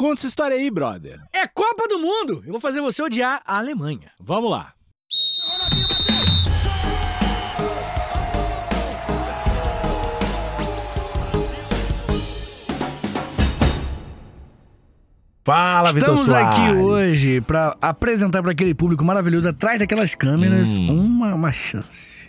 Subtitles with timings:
[0.00, 1.20] Conta essa história aí, brother.
[1.30, 2.42] É Copa do Mundo!
[2.46, 4.10] Eu vou fazer você odiar a Alemanha.
[4.18, 4.72] Vamos lá.
[15.44, 16.58] Fala, Vitor Estamos Soares.
[16.58, 21.00] aqui hoje pra apresentar para aquele público maravilhoso atrás daquelas câmeras Hum.
[21.00, 22.19] uma, uma chance.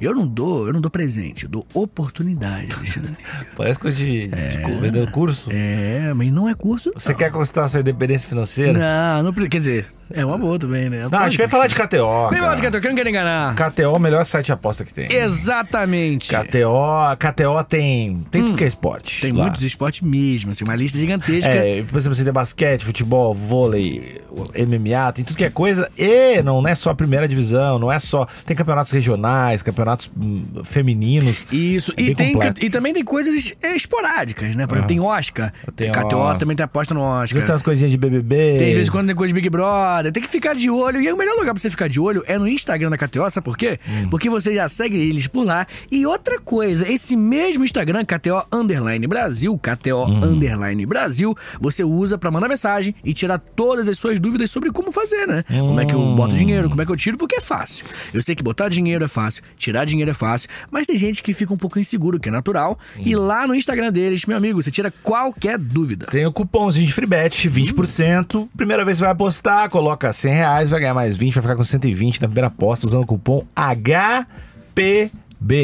[0.00, 2.68] Eu não dou, eu não dou presente, eu dou oportunidade.
[3.56, 5.50] Parece coisa de, de cu- vender curso.
[5.52, 6.90] É, mas não é curso.
[6.94, 8.72] Você quer conquistar sua independência financeira?
[8.78, 9.50] Não, não precisa.
[9.50, 11.08] Quer dizer, é uma boa também, né?
[11.10, 12.30] Não, a gente vai falar de KTO.
[12.30, 13.54] Vem lá de KTO, que eu não quero enganar.
[13.54, 15.12] KTO é o melhor site de aposta que tem.
[15.12, 16.28] Exatamente.
[16.28, 19.18] KTO, KTO tem, tem tudo que é esporte.
[19.18, 19.20] Hum.
[19.30, 19.44] Tem lá.
[19.44, 21.50] muitos esportes mesmo, assim, uma lista gigantesca.
[21.52, 24.20] É, por exemplo, você tem basquete, futebol, vôlei,
[24.56, 25.90] MMA, tem tudo que é coisa.
[25.96, 28.26] E não é só a primeira divisão, não é só.
[28.46, 31.46] Tem campeonatos regionais, campeonatos hum, femininos.
[31.52, 32.64] Isso, É e, tem, completo.
[32.64, 34.66] e também tem coisas esporádicas, né?
[34.66, 34.86] Por exemplo, Aham.
[34.86, 35.52] tem Oscar.
[35.76, 36.38] Tem KTO Oscar.
[36.38, 37.52] também tem aposta no Às vezes tem Oscar.
[37.52, 38.56] umas coisinhas de BBB.
[38.58, 40.01] Tem de vez em quando tem coisa de Big Brother.
[40.10, 41.00] Tem que ficar de olho.
[41.00, 43.44] E o melhor lugar pra você ficar de olho é no Instagram da KTO, sabe
[43.44, 43.78] por quê?
[43.86, 44.08] Hum.
[44.10, 45.66] Porque você já segue eles por lá.
[45.90, 50.24] E outra coisa, esse mesmo Instagram, KTO Underline Brasil, KTO Hum.
[50.24, 54.90] Underline Brasil, você usa pra mandar mensagem e tirar todas as suas dúvidas sobre como
[54.90, 55.44] fazer, né?
[55.48, 56.16] Como é que eu Hum.
[56.16, 57.84] boto dinheiro, como é que eu tiro, porque é fácil.
[58.12, 61.32] Eu sei que botar dinheiro é fácil, tirar dinheiro é fácil, mas tem gente que
[61.32, 62.78] fica um pouco inseguro, que é natural.
[62.96, 63.02] Hum.
[63.04, 66.06] E lá no Instagram deles, meu amigo, você tira qualquer dúvida.
[66.06, 68.48] Tem o cupomzinho de FreeBet, 20%.
[68.56, 69.81] Primeira vez que você vai apostar, coloca
[70.12, 73.06] 100 reais, vai ganhar mais 20, vai ficar com 120 na primeira aposta usando o
[73.06, 75.10] cupom HPB.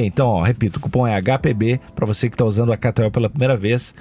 [0.07, 3.29] Então, ó, repito, o cupom é HPB pra você que tá usando a KTO pela
[3.31, 3.95] primeira vez.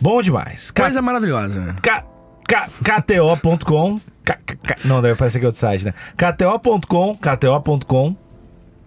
[0.00, 0.70] Bom demais.
[0.70, 1.74] K- Coisa maravilhosa.
[1.82, 2.04] K-
[2.46, 3.98] K- KTO.com.
[4.24, 5.94] K- K- K- Não, deve parecer que é outro site, né?
[6.16, 8.16] KTO.com, KTO.com,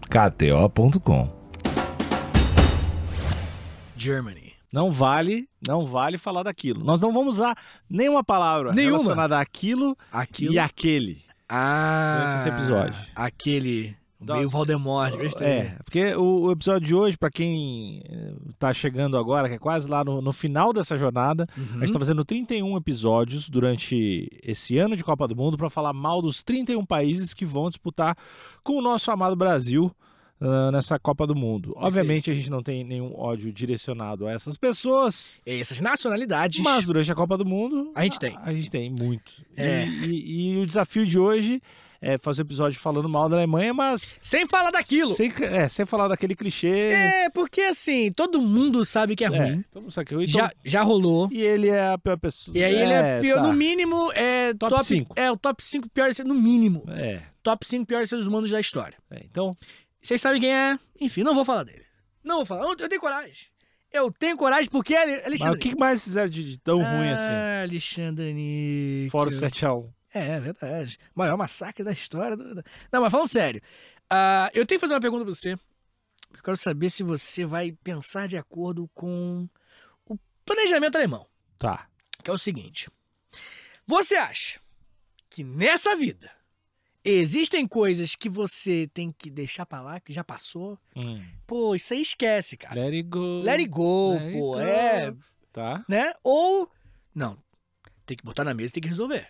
[0.10, 1.30] KTO.com.
[3.98, 4.45] Germany.
[4.76, 6.84] Não vale, não vale falar daquilo.
[6.84, 7.58] Nós não vamos usar
[7.90, 8.98] nenhuma palavra Nenhuma.
[8.98, 10.54] relacionada àquilo Aquilo.
[10.54, 11.22] e àquele.
[11.48, 12.96] Ah, durante esse episódio.
[13.16, 13.96] Aquele.
[14.20, 14.38] Nossa.
[14.40, 15.48] Meio Voldemort, gostei.
[15.48, 19.60] É, porque o, o episódio de hoje, pra quem eh, tá chegando agora, que é
[19.60, 21.78] quase lá no, no final dessa jornada, Uhum.
[21.78, 25.94] a gente tá fazendo 31 episódios durante esse ano de Copa do Mundo pra falar
[25.94, 28.18] mal dos 31 países que vão disputar
[28.64, 29.92] com o nosso amado Brasil
[30.72, 31.74] nessa Copa do Mundo.
[31.78, 36.60] Obviamente a gente não tem nenhum ódio direcionado a essas pessoas, Essas nacionalidades.
[36.62, 38.38] mas durante a Copa do Mundo A gente tem.
[38.42, 39.32] A, gente tem muito.
[39.56, 39.86] É.
[39.88, 41.62] E, e- e o desafio de hoje
[42.02, 45.12] é fazer episódio falando mal da Alemanha, mas Sem falar daquilo.
[45.12, 46.92] sem, é, sem falar daquele clichê.
[46.92, 49.64] É, porque assim, todo mundo sabe que é, É, ruim.
[49.72, 51.30] todo mundo sabe que é ruim, Já, então- já rolou.
[51.32, 52.56] E ele é a pior pessoa.
[52.56, 53.38] E aí ele é pior.
[53.38, 53.44] tá.
[53.48, 55.14] No mínimo, é Top top, cinco.
[55.18, 56.20] É, o top 5 piores.
[56.20, 56.84] No mínimo.
[56.90, 58.98] É, Top 5 piores seres humanos da história.
[59.10, 59.56] é, Então,
[60.06, 60.78] Vocês sabem quem é?
[61.00, 61.84] Enfim, não vou falar dele.
[62.24, 62.62] Não vou falar.
[62.64, 63.48] Eu, eu tenho coragem.
[63.92, 65.56] Eu tenho coragem porque é Alexandre.
[65.56, 67.34] o que mais fizeram de, de tão ruim assim?
[67.34, 69.10] Ah, Alexandre Níquel.
[69.10, 69.92] Fora o 7x1.
[70.14, 70.98] É, é verdade.
[71.16, 72.38] Maior massacre da história.
[72.38, 73.62] do- Não, mas falando sério.
[74.10, 75.54] ah, eu tenho que fazer uma pergunta pra você.
[75.54, 79.50] Eu quero saber se você vai pensar de acordo com
[80.06, 81.26] o planejamento alemão.
[81.58, 81.88] Tá.
[82.24, 82.90] Que é o seguinte.
[83.88, 84.60] Você acha
[85.30, 86.30] que nessa vida
[87.06, 90.78] existem coisas que você tem que deixar pra lá, que já passou?
[90.96, 91.22] Hum.
[91.46, 92.76] Pô, isso aí esquece, cara.
[92.82, 93.42] Let it go.
[93.44, 94.40] Let it go, Let it pô.
[94.54, 94.60] go.
[94.60, 95.14] É,
[95.54, 95.86] Tá.
[95.88, 96.14] né?
[96.24, 96.70] Ou,
[97.14, 97.38] não,
[98.06, 99.28] tem que botar na mesa e tem que resolver.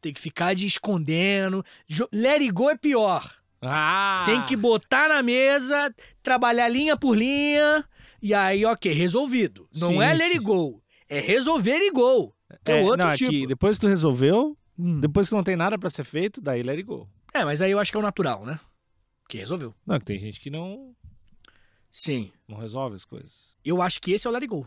[0.00, 1.64] Tem que ficar de escondendo.
[2.12, 3.30] Let it go é pior.
[3.60, 4.22] Ah!
[4.24, 5.92] Tem que botar na mesa,
[6.22, 7.84] trabalhar linha por linha,
[8.22, 9.68] e aí, ok, resolvido.
[9.74, 10.34] Não Sim, é let sim.
[10.34, 12.32] it go, é resolver e go.
[12.64, 13.30] É, É, outro não, é tipo.
[13.30, 15.00] que depois que tu resolveu, Hum.
[15.00, 17.08] depois que não tem nada pra ser feito, daí let it go.
[17.34, 18.58] É, mas aí eu acho que é o natural, né?
[19.28, 19.74] Que resolveu.
[19.86, 20.94] Não, é que tem gente que não,
[21.90, 22.32] Sim.
[22.46, 23.32] não resolve as coisas.
[23.64, 24.66] Eu acho que esse é o let it go.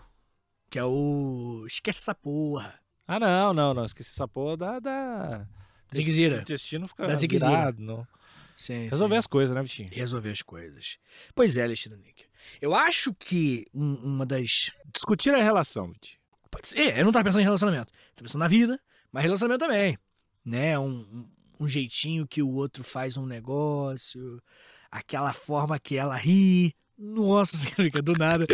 [0.69, 1.63] Que é o.
[1.67, 2.79] Esquece essa porra.
[3.07, 3.85] Ah, não, não, não.
[3.85, 4.79] Esqueci essa porra da.
[4.79, 5.47] da...
[5.93, 6.37] Ziquezira.
[6.37, 7.81] O intestino fica Da virado.
[7.81, 8.07] Não.
[8.55, 9.19] Sim, Resolver sim.
[9.19, 9.89] as coisas, né, Vitinho?
[9.91, 10.97] Resolver as coisas.
[11.33, 12.25] Pois é, Alexandre Nick.
[12.61, 14.71] Eu acho que um- uma das.
[14.93, 16.19] Discutir a relação, Vitinho.
[16.49, 17.91] Pode ser, eu não tava pensando em relacionamento.
[18.15, 18.79] Tô pensando na vida,
[19.11, 19.97] mas relacionamento também.
[20.43, 20.77] Né?
[20.77, 21.27] Um,
[21.59, 24.41] um, jeitinho que o outro faz um negócio,
[24.89, 26.75] aquela forma que ela ri.
[26.97, 28.45] Nossa senhora, do nada.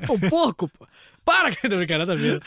[0.00, 0.86] É um porco, pô.
[1.24, 2.40] Para com a brincar, nada a ver.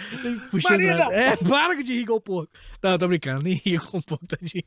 [0.49, 0.79] Puxando.
[0.81, 2.51] É, para de rir com o porco.
[2.81, 4.63] Não, tô brincando, nem rio com o porco, tadinho.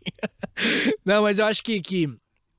[1.04, 2.14] Não, mas eu acho que, que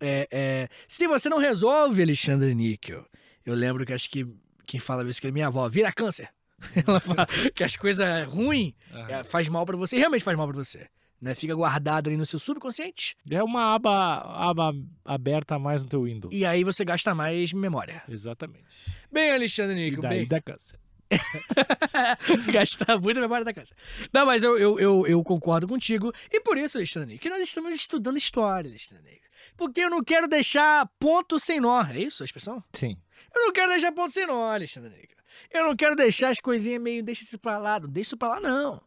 [0.05, 3.05] é, é, se você não resolve, Alexandre Níquel,
[3.45, 4.27] eu lembro que acho que
[4.65, 6.29] quem fala isso que é minha avó, vira câncer.
[6.87, 7.25] Ela fala
[7.55, 8.73] que as coisas ruins
[9.09, 10.87] é, faz mal pra você, realmente faz mal pra você.
[11.23, 11.33] Né?
[11.35, 14.73] Fica guardado ali no seu subconsciente É uma aba, aba
[15.05, 16.33] aberta a mais no teu Windows.
[16.33, 18.03] e aí você gasta mais memória.
[18.09, 18.65] Exatamente.
[19.09, 20.27] Bem, Alexandre E Níquel, daí bem.
[20.27, 20.77] dá câncer.
[22.51, 23.73] Gastar muita memória da casa.
[24.11, 26.11] Não, mas eu, eu, eu, eu concordo contigo.
[26.31, 29.21] E por isso, Alexandre, que nós estamos estudando história, Alexandre.
[29.55, 31.83] Porque eu não quero deixar ponto sem nó.
[31.83, 32.63] É isso a expressão?
[32.73, 32.97] Sim.
[33.35, 35.07] Eu não quero deixar ponto sem nó, Alexandre.
[35.51, 37.03] Eu não quero deixar as coisinhas meio.
[37.03, 37.79] Deixa isso pra lá.
[37.79, 38.81] Não deixa isso pra lá, não.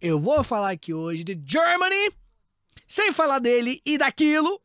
[0.00, 2.10] Eu vou falar aqui hoje de Germany,
[2.86, 4.60] sem falar dele e daquilo.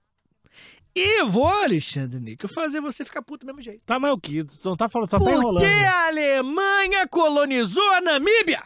[0.96, 3.82] E vou, Alexandre Nico, fazer você ficar puto do mesmo jeito.
[3.86, 4.44] Tá, mas o que?
[4.44, 5.60] Tu não tá falando, só tá Por enrolando.
[5.60, 8.64] que a Alemanha colonizou a Namíbia?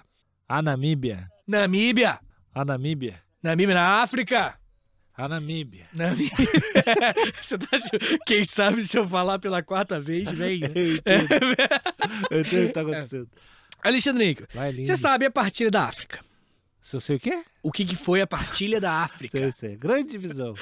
[0.47, 1.29] A Namíbia.
[1.47, 2.19] Namíbia.
[2.55, 3.21] A Namíbia.
[3.43, 4.57] Namíbia na África.
[5.15, 5.87] A Namíbia.
[5.93, 6.31] Namíbia.
[7.39, 7.67] Você tá
[8.25, 10.61] Quem sabe se eu falar pela quarta vez, vem.
[10.61, 10.67] né?
[10.75, 11.27] Eu entendo.
[12.31, 13.27] Eu entendo o que tá acontecendo.
[13.83, 14.43] Alexandre Nico,
[14.81, 16.23] você sabe a partilha da África.
[16.83, 17.41] Se eu sei o quê?
[17.63, 19.39] O que, que foi a partilha da África?
[19.39, 19.77] Sei, sei.
[19.77, 20.53] Grande divisão.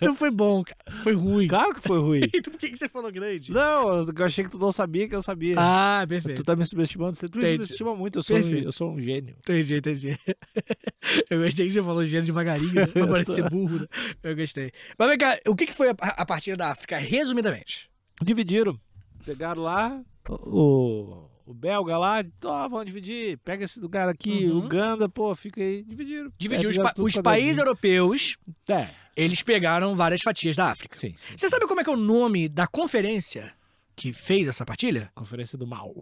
[0.00, 1.00] Não foi bom, cara.
[1.04, 1.46] Foi ruim.
[1.46, 2.20] Claro que foi ruim.
[2.34, 3.52] Então por que, que você falou grande?
[3.52, 5.54] Não, eu achei que tu não sabia que eu sabia.
[5.56, 6.42] Ah, tu perfeito.
[6.42, 7.14] tá me subestimando.
[7.16, 8.18] Você tu me subestima muito.
[8.18, 9.36] Eu sou, um- eu sou um gênio.
[9.38, 10.18] Entendi, entendi.
[11.30, 12.88] Eu gostei que você falou gênero devagarinho, né?
[12.96, 13.50] Eu parecer sou.
[13.50, 13.78] burro.
[13.78, 13.86] Né?
[14.24, 14.72] Eu gostei.
[14.98, 17.88] Mas vem cá, o que, que foi a, a partilha da África, resumidamente?
[18.20, 18.76] Dividiram.
[19.24, 23.38] Pegaram lá o, o belga lá, ó, vamos dividir.
[23.38, 24.58] Pega esse lugar aqui, Uhum.
[24.64, 25.82] Uganda, pô, fica aí.
[25.82, 26.32] Dividiram.
[26.38, 27.22] Dividiu É, os, pa- os quadradinho.
[27.22, 28.36] países europeus,
[28.68, 30.96] É, eles pegaram várias fatias da África.
[30.96, 31.34] sim, sim.
[31.36, 33.52] Você sabe como é que é o nome da conferência
[33.96, 35.10] que fez essa partilha?
[35.14, 35.92] Conferência do mal.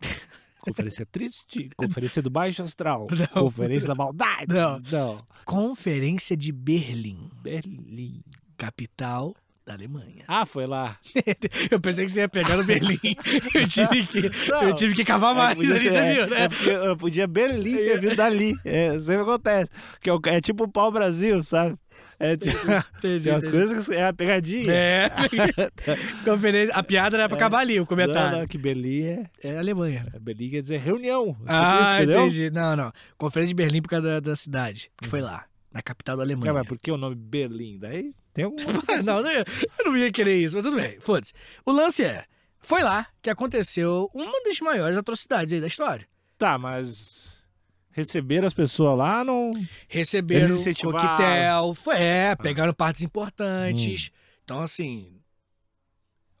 [0.60, 3.42] Conferência triste, conferência do baixo astral, Não.
[3.44, 4.52] conferência da maldade.
[4.52, 4.78] Não.
[4.90, 5.18] Não.
[5.44, 8.22] Conferência de Berlim, Berlim.
[8.56, 9.34] capital
[9.68, 10.24] da Alemanha.
[10.26, 10.96] Ah, foi lá.
[11.70, 12.98] Eu pensei que você ia pegar no Berlim.
[13.54, 14.62] Eu tive que, Não.
[14.62, 16.44] eu tive que cavar É, mais ali, você é, viu, né?
[16.44, 18.54] é porque eu podia Berlim ter vindo dali.
[18.64, 19.70] É, sempre acontece.
[20.00, 21.76] Que é, é tipo o pau Brasil, sabe?
[22.18, 22.56] É tipo.
[22.98, 24.72] Entendi, as coisas que é a pegadinha.
[24.72, 25.10] É.
[26.24, 28.38] Conferência, a piada era pra acabar ali, o Não, comentário.
[28.38, 29.24] não, que Berlim é.
[29.42, 30.06] É Alemanha.
[30.20, 31.36] Berlim quer dizer reunião.
[31.46, 32.50] Ah, isso, entendi.
[32.50, 32.92] Não, não.
[33.18, 34.90] Conferência de Berlim por causa da, da cidade.
[35.00, 35.44] Que foi lá,
[35.78, 36.54] na capital da Cara, Alemanha.
[36.54, 37.78] mas por que o nome Berlim?
[37.78, 38.44] Daí tem.
[38.88, 39.44] Ah, não, eu
[39.84, 40.98] não ia querer isso, mas tudo bem.
[41.00, 41.32] Foda-se.
[41.64, 42.24] O lance é,
[42.58, 46.06] foi lá que aconteceu uma das maiores atrocidades aí da história.
[46.36, 47.38] Tá, mas.
[47.90, 49.50] Receber as pessoas lá não.
[49.88, 54.10] Receberam coquetel, foi, é, pegaram partes importantes.
[54.44, 55.20] Então, assim,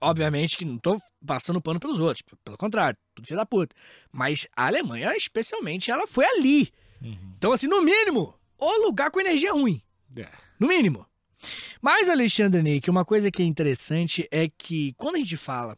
[0.00, 3.74] obviamente que não tô passando pano pelos outros, pelo contrário, tudo filho da puta.
[4.12, 6.72] Mas a Alemanha, especialmente, ela foi ali.
[7.36, 9.82] Então, assim, no mínimo, o lugar com energia ruim.
[10.16, 10.28] É.
[10.58, 11.06] No mínimo.
[11.80, 15.76] Mas, Alexandre Nick, uma coisa que é interessante é que quando a gente fala.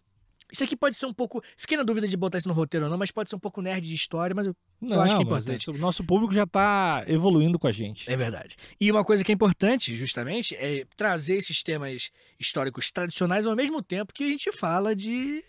[0.52, 1.40] Isso aqui pode ser um pouco.
[1.56, 3.62] Fiquei na dúvida de botar isso no roteiro ou não, mas pode ser um pouco
[3.62, 5.60] nerd de história, mas eu, eu acho que é importante.
[5.60, 8.10] isso- O nosso público já tá evoluindo com a gente.
[8.10, 8.56] É verdade.
[8.80, 13.80] E uma coisa que é importante, justamente, é trazer esses temas históricos tradicionais ao mesmo
[13.80, 15.44] tempo que a gente fala de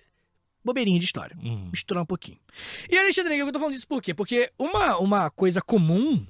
[0.64, 1.36] bobeirinha de história.
[1.42, 1.70] Uhum.
[1.72, 2.38] Misturar um pouquinho.
[2.88, 4.14] E, Alexandre Nick, eu tô falando disso por quê?
[4.14, 6.24] Porque uma, uma coisa comum.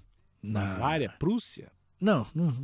[0.43, 1.71] Bavária, Prússia.
[1.99, 2.57] Não, não.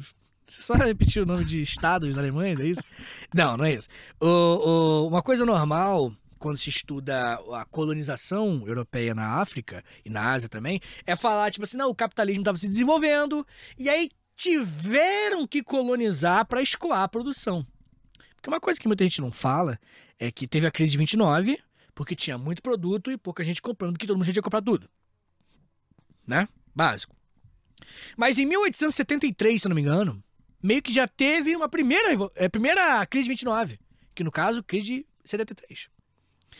[0.47, 2.81] Você só repetiu o nome de estados alemães, é isso?
[3.35, 3.89] Não, não é isso.
[4.19, 10.31] O, o- uma coisa normal, quando se estuda a colonização europeia na África e na
[10.31, 13.45] Ásia também, é falar, tipo assim, não, o capitalismo estava se desenvolvendo,
[13.77, 17.68] e aí tiveram que colonizar para escoar a produção.
[18.35, 19.77] Porque uma coisa que muita gente não fala
[20.18, 21.59] é que teve a crise de 29,
[21.94, 24.89] porque tinha muito produto e pouca gente comprando, porque todo mundo já tinha comprado tudo.
[26.25, 26.47] Né?
[26.73, 27.16] Básico.
[28.15, 30.23] Mas em 1873, se não me engano,
[30.61, 33.79] meio que já teve uma primeira, é, primeira crise de 29.
[34.13, 35.89] Que no caso, crise de 73.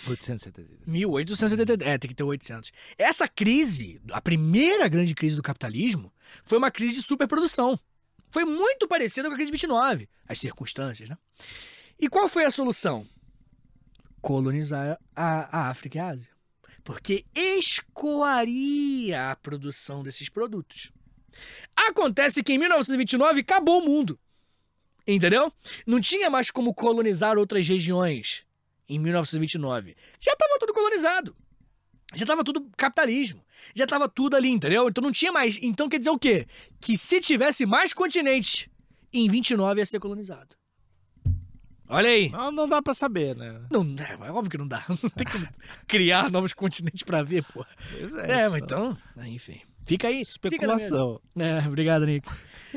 [0.06, 0.86] 873.
[0.86, 1.90] 1873.
[1.90, 2.72] É, tem que ter 800.
[2.98, 7.80] Essa crise, a primeira grande crise do capitalismo, foi uma crise de superprodução.
[8.30, 10.10] Foi muito parecida com a crise de 29.
[10.28, 11.18] As circunstâncias, né?
[12.00, 13.08] E qual foi a solução?
[14.22, 16.32] Colonizar a, a África e a Ásia.
[16.84, 20.92] Porque escoaria a produção desses produtos.
[21.76, 24.20] Acontece que em 1929 acabou o mundo.
[25.06, 25.52] Entendeu?
[25.86, 28.46] Não tinha mais como colonizar outras regiões
[28.90, 29.96] em 1929.
[30.20, 31.36] Já estava tudo colonizado.
[32.14, 33.44] Já estava tudo capitalismo.
[33.76, 34.88] Já estava tudo ali, entendeu?
[34.88, 35.58] Então não tinha mais.
[35.62, 36.46] Então quer dizer o quê?
[36.80, 38.70] Que se tivesse mais continentes,
[39.14, 40.56] em 29 ia ser colonizado.
[41.90, 42.30] Olha aí.
[42.30, 43.62] Não, não dá pra saber, né?
[43.72, 44.84] Não, é, é óbvio que não dá.
[44.90, 45.48] Não tem como
[45.88, 47.66] criar novos continentes pra ver, pô.
[47.92, 49.62] Pois É, mas então, né, enfim.
[49.88, 50.26] Fica aí.
[50.26, 50.48] Fica.
[50.48, 51.22] Especulação.
[51.36, 52.36] É, obrigado, Nico.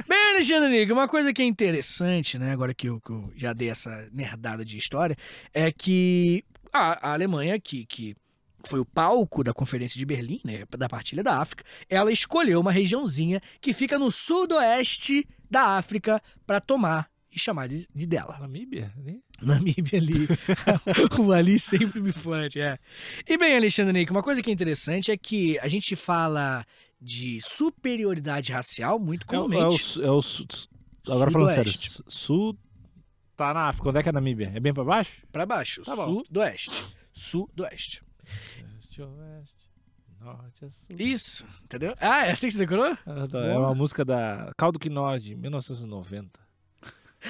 [0.09, 3.52] Bem, Alexandre Nico, uma coisa que é interessante, né, agora que eu, que eu já
[3.52, 5.17] dei essa nerdada de história,
[5.52, 8.14] é que a, a Alemanha, que, que
[8.64, 12.71] foi o palco da Conferência de Berlim, né, da partilha da África, ela escolheu uma
[12.71, 18.37] regiãozinha que fica no sudoeste da África para tomar e chamar de, de dela.
[18.40, 18.93] Namíbia?
[18.97, 19.21] ali?
[19.40, 20.29] Namíbia ali.
[21.19, 22.79] o ali sempre me fode, é.
[23.26, 26.64] E bem, Alexandre Nick, uma coisa que é interessante é que a gente fala
[27.00, 30.00] de superioridade racial muito É, o- comumente.
[30.02, 31.73] é o, é o agora falando sério,
[32.09, 32.57] sul
[33.37, 33.88] tá na África.
[33.88, 34.52] Onde é que é a Namíbia?
[34.54, 35.23] É bem pra baixo?
[35.33, 36.85] Pra baixo, Tá sudoeste.
[37.12, 38.02] Sudoeste.
[38.75, 39.57] Leste, oeste,
[40.21, 40.97] norte, a sul.
[40.99, 41.95] Isso, entendeu?
[42.00, 42.97] Ah, é assim que você decorou?
[43.07, 46.38] Ah, tá, É uma música da Caldo que Nord, 1990.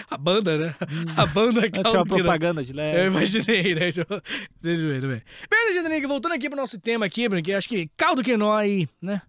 [0.08, 0.74] A banda, né?
[1.16, 3.06] A banda Ah, Tinha Caldo uma que propaganda de Eu leve.
[3.16, 3.80] imaginei, né?
[3.80, 4.16] Deixa eu
[4.62, 5.08] eu ver, eu.
[5.08, 5.22] Bem,
[5.64, 9.20] Alexandre Nick, voltando aqui pro nosso tema aqui, porque acho que caldo quinó e, né?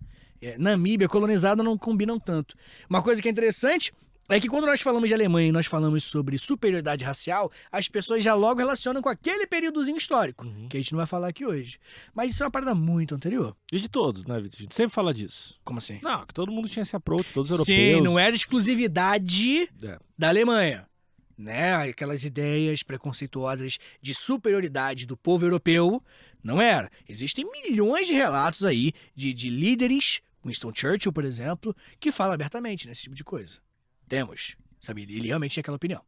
[0.42, 2.56] É, Namíbia colonizada não combinam tanto.
[2.90, 3.92] Uma coisa que é interessante
[4.30, 8.24] é que quando nós falamos de Alemanha e nós falamos sobre superioridade racial, as pessoas
[8.24, 10.70] já logo relacionam com aquele períodozinho histórico, Uhum.
[10.70, 11.78] que a gente não vai falar aqui hoje.
[12.14, 13.56] Mas isso é uma parada muito anterior.
[13.74, 14.58] E de todos, né, Vitor?
[14.60, 15.60] A gente sempre fala disso.
[15.66, 16.00] Como assim?
[16.02, 17.98] Não, que todo mundo tinha esse approach, todos os europeus.
[17.98, 19.98] Sim, não era exclusividade É.
[20.18, 20.86] da Alemanha.
[21.38, 21.74] Né?
[21.90, 26.02] Aquelas ideias preconceituosas de superioridade do povo europeu.
[26.44, 26.90] Não era.
[27.10, 32.88] Existem milhões de relatos aí de, de líderes, Winston Churchill, por exemplo, que fala abertamente
[32.88, 33.60] nesse tipo de coisa.
[34.08, 34.56] Temos.
[34.80, 35.04] Sabe?
[35.04, 36.02] Ele realmente tinha aquela opinião.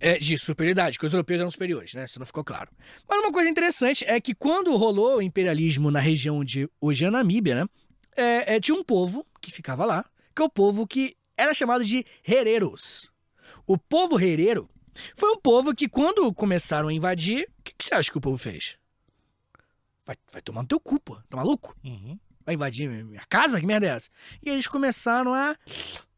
[0.00, 2.04] É, de superioridade, que os europeus eram superiores, né?
[2.04, 2.70] Isso não ficou claro.
[3.08, 7.08] Mas uma coisa interessante é que quando rolou o imperialismo na região de hoje é
[7.08, 7.68] a Namíbia, né?
[8.16, 11.84] É, é, tinha um povo que ficava lá, que é o povo que era chamado
[11.84, 13.10] de hereros.
[13.66, 14.70] O povo herero
[15.16, 18.20] foi um povo que, quando começaram a invadir, o que, que você acha que o
[18.20, 18.76] povo fez?
[20.06, 21.16] Vai, vai tomar no teu cu, pô.
[21.28, 21.76] Tá maluco?
[21.84, 22.18] Uhum.
[22.48, 23.60] Vai invadir minha casa?
[23.60, 24.08] Que merda é essa?
[24.42, 25.54] E eles começaram a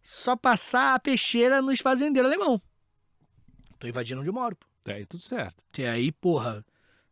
[0.00, 2.62] só passar a peixeira nos fazendeiros alemão.
[3.80, 4.64] Tô invadindo onde eu moro, pô.
[4.84, 5.64] Tá aí tudo certo.
[5.76, 6.64] E aí, porra,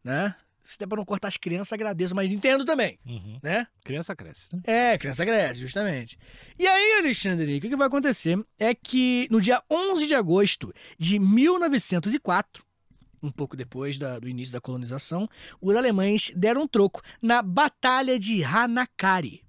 [0.04, 0.36] né?
[0.62, 3.40] Se der pra não cortar as crianças, agradeço, mas entendo também, Uhum.
[3.42, 3.66] né?
[3.82, 4.60] Criança cresce, né?
[4.62, 6.16] É, criança cresce, justamente.
[6.56, 10.72] E aí, Alexandre, o que, que vai acontecer é que no dia 11 de agosto
[10.96, 12.62] de 1904,
[13.22, 15.28] um pouco depois da- do início da colonização,
[15.60, 19.44] os alemães deram um troco na Batalha de Hanakari.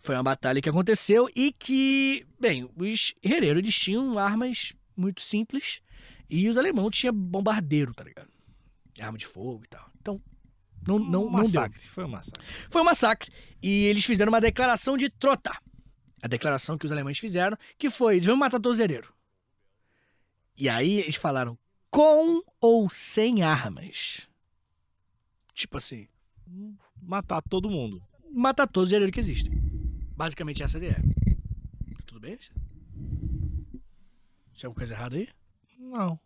[0.00, 5.82] Foi uma batalha que aconteceu e que, bem, os herreiros tinham armas muito simples
[6.30, 8.28] e os alemães tinham bombardeiro, tá ligado?
[8.98, 9.90] Arma de fogo e tal.
[10.00, 10.20] Então,
[10.86, 11.30] não, não, um não deu.
[11.60, 11.80] massacre.
[11.88, 12.44] Foi um massacre.
[12.70, 13.30] Foi um massacre.
[13.62, 15.52] E eles fizeram uma declaração de trota.
[16.22, 19.10] A declaração que os alemães fizeram, que foi: vamos matar todos os herreiros.
[20.56, 21.56] E aí eles falaram:
[21.90, 24.28] com ou sem armas.
[25.54, 26.06] Tipo assim,
[27.00, 28.02] Matar todo mundo.
[28.30, 29.52] matar todos os herreiros que existem.
[30.16, 31.02] Basicamente essa é ideia.
[32.06, 32.36] Tudo bem?
[32.36, 32.52] Tinha
[34.68, 35.28] alguma coisa errada aí?
[35.78, 36.18] Não.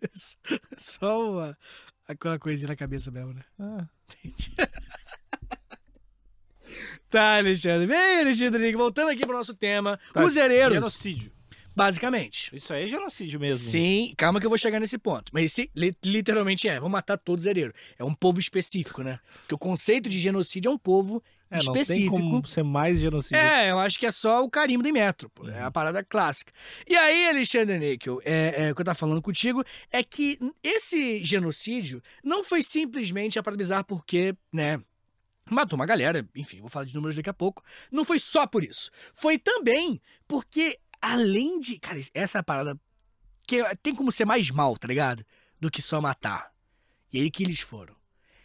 [0.78, 1.58] Só uma,
[2.06, 3.44] aquela coisinha na cabeça mesmo, né?
[3.58, 3.86] Ah,
[4.24, 4.54] Entendi.
[7.10, 7.86] tá, Alexandre.
[7.86, 9.98] Bem, Alexandre, voltando aqui pro nosso tema.
[10.12, 10.24] tá.
[10.24, 11.32] Os herreiros, Genocídio.
[11.78, 12.54] Basicamente.
[12.54, 13.58] Isso aí é genocídio mesmo.
[13.70, 15.30] Sim, calma que eu vou chegar nesse ponto.
[15.32, 17.72] Mas esse li- literalmente é, vamos matar todos os herreiros.
[17.98, 19.18] É um povo específico, né?
[19.40, 22.16] Porque o conceito de genocídio é um povo É, não tem específico.
[22.16, 23.38] como ser mais genocídio.
[23.42, 25.48] É, eu acho que é só o carimbo do metro, pô.
[25.48, 26.52] É a parada clássica.
[26.86, 31.24] E aí, Alexandre Níquel, é, é, o que eu tava falando contigo é que esse
[31.24, 34.78] genocídio não foi simplesmente a paralisar porque, né,
[35.50, 37.62] matou uma galera, enfim, vou falar de números daqui a pouco.
[37.90, 38.90] Não foi só por isso.
[39.14, 41.78] Foi também porque, além de.
[41.78, 42.78] Cara, essa é a parada
[43.46, 45.24] que tem como ser mais mal, tá ligado?
[45.60, 46.52] Do que só matar.
[47.12, 47.96] E aí que eles foram?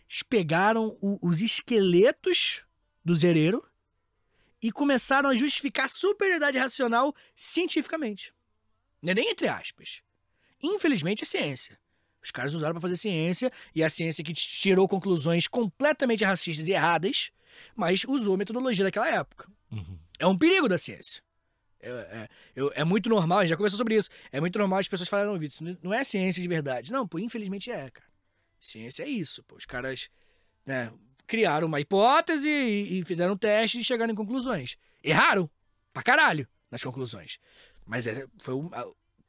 [0.09, 2.63] Eles pegaram o- os esqueletos
[3.03, 3.61] dos herreiros
[4.61, 8.33] e começaram a justificar a superioridade racional cientificamente.
[9.01, 10.01] Não é nem entre aspas.
[10.61, 11.77] Infelizmente é ciência.
[12.23, 16.71] Os caras usaram pra fazer ciência, e a ciência que tirou conclusões completamente racistas e
[16.71, 17.31] erradas,
[17.75, 19.51] mas usou a metodologia daquela época.
[19.69, 19.99] Uhum.
[20.17, 21.21] É um perigo da ciência.
[21.83, 24.09] É, é- é muito normal, a gente já conversou sobre isso.
[24.31, 26.91] É muito normal as pessoas falarem, não, Vitor, isso não é ciência de verdade.
[26.91, 28.07] Não, pô, infelizmente é, cara.
[28.59, 29.55] Ciência é isso, pô.
[29.55, 30.09] Os caras
[30.65, 30.91] né,
[31.27, 34.77] criaram uma hipótese e, e fizeram testes e chegaram em conclusões.
[35.03, 35.49] Erraram
[35.91, 37.39] pra caralho nas conclusões.
[37.85, 38.55] Mas é, foi,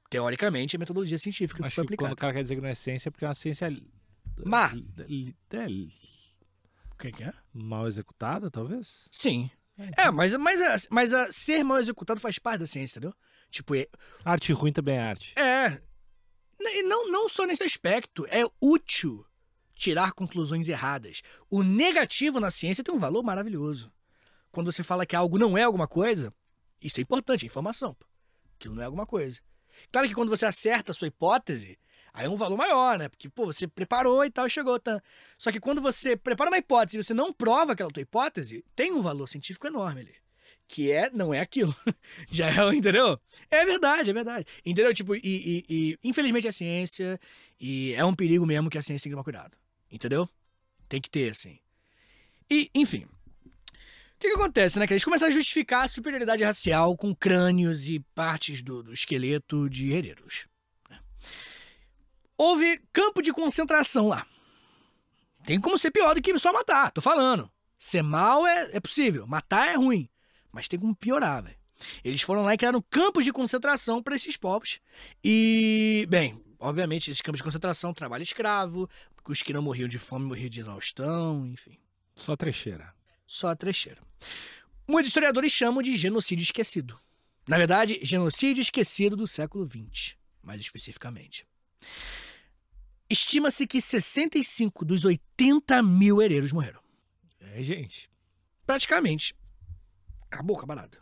[0.09, 2.15] teoricamente, a metodologia científica que Acho foi que quando aplicada.
[2.15, 3.69] o cara quer dizer que não é ciência, é porque é uma ciência.
[4.45, 4.71] Má.
[4.71, 5.67] É,
[6.93, 7.33] O que, que é?
[7.53, 9.09] mal executada, talvez?
[9.11, 9.51] Sim.
[9.97, 13.15] É, mas, mas, a- mas a ser mal executado faz parte da ciência, entendeu?
[13.51, 13.87] Tipo, é,
[14.25, 15.33] Arte ruim também é arte.
[15.39, 15.81] É.
[16.61, 18.25] E não, não só nesse aspecto.
[18.29, 19.25] É útil
[19.75, 21.23] tirar conclusões erradas.
[21.51, 23.93] O negativo na ciência tem um valor maravilhoso.
[24.51, 26.33] Quando você fala que algo não é alguma coisa,
[26.81, 27.97] isso é importante, é informação.
[28.57, 29.41] Aquilo não é alguma coisa.
[29.91, 31.77] Claro que quando você acerta a sua hipótese,
[32.15, 33.09] aí é um valor maior, né?
[33.09, 34.79] Porque, pô, você preparou e tal, chegou.
[34.81, 35.03] Tá?
[35.37, 38.93] Só que quando você prepara uma hipótese e você não prova aquela tua hipótese, tem
[38.93, 40.15] um valor científico enorme ali.
[40.67, 41.75] que é, não é aquilo.
[42.31, 43.21] Já é, entendeu?
[43.51, 44.47] É verdade, é verdade.
[44.65, 44.95] Entendeu?
[44.95, 47.21] Tipo, e, e- e, infelizmente é ciência
[47.61, 49.57] e é um perigo mesmo que a ciência tem que tomar cuidado.
[49.93, 50.27] Entendeu?
[50.89, 51.59] Tem que ter, assim.
[52.51, 53.05] E, enfim.
[53.05, 54.87] O que, que acontece, né?
[54.87, 59.69] Que eles começaram a justificar a superioridade racial com crânios e partes do, do esqueleto
[59.69, 60.47] de herreiros.
[62.37, 64.27] Houve campo de concentração lá.
[65.45, 67.51] Tem como ser pior do que só matar, tô falando.
[67.77, 70.09] Ser mal é, é possível, matar é ruim.
[70.51, 71.57] Mas tem como piorar, velho.
[72.03, 74.81] Eles foram lá e criaram campos de concentração para esses povos.
[75.23, 78.89] E, bem, obviamente, esses campos de concentração, trabalho escravo,
[79.27, 81.79] os que não morriam de fome morriam de exaustão, enfim.
[82.15, 82.95] Só trecheira.
[83.27, 84.01] Só trecheira.
[84.87, 86.99] Muitos historiadores chamam de genocídio esquecido.
[87.47, 91.47] Na verdade, genocídio esquecido do século XX, mais especificamente.
[93.19, 96.81] Estima-se que 65 dos 80 mil herreiros morreram.
[97.41, 98.11] É, gente.
[98.67, 99.33] Praticamente.
[100.29, 100.99] Acabou com a parada.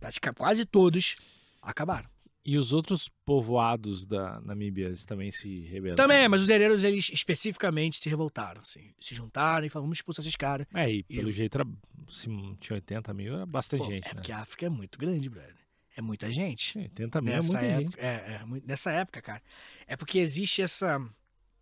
[0.00, 1.14] Pratica- quase todos
[1.62, 2.10] acabaram.
[2.44, 5.96] E os outros povoados da Namíbia também se rebelaram?
[5.96, 8.92] Também, mas os herreiros, eles especificamente se revoltaram, assim.
[9.00, 10.66] Se juntaram e falaram, vamos expulsar esses caras.
[10.74, 11.68] É, e pelo E- jeito era,
[12.08, 12.26] se
[12.58, 14.14] tinha 80 mil, era bastante Pô, gente, é né?
[14.14, 15.54] porque a África é muito grande, brother.
[15.96, 16.72] É muita gente.
[16.72, 17.86] Sim, 80 mil nessa é muita gente.
[18.00, 19.42] época, é, é, muito- nessa época, cara.
[19.86, 21.00] É porque existe essa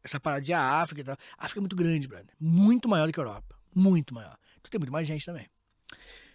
[0.04, 1.16] essa parada de África e tal.
[1.38, 2.34] A África é muito grande, brother.
[2.38, 3.58] Muito maior do que a Europa.
[3.74, 4.38] Muito maior.
[4.58, 5.48] Então tem muito mais gente também.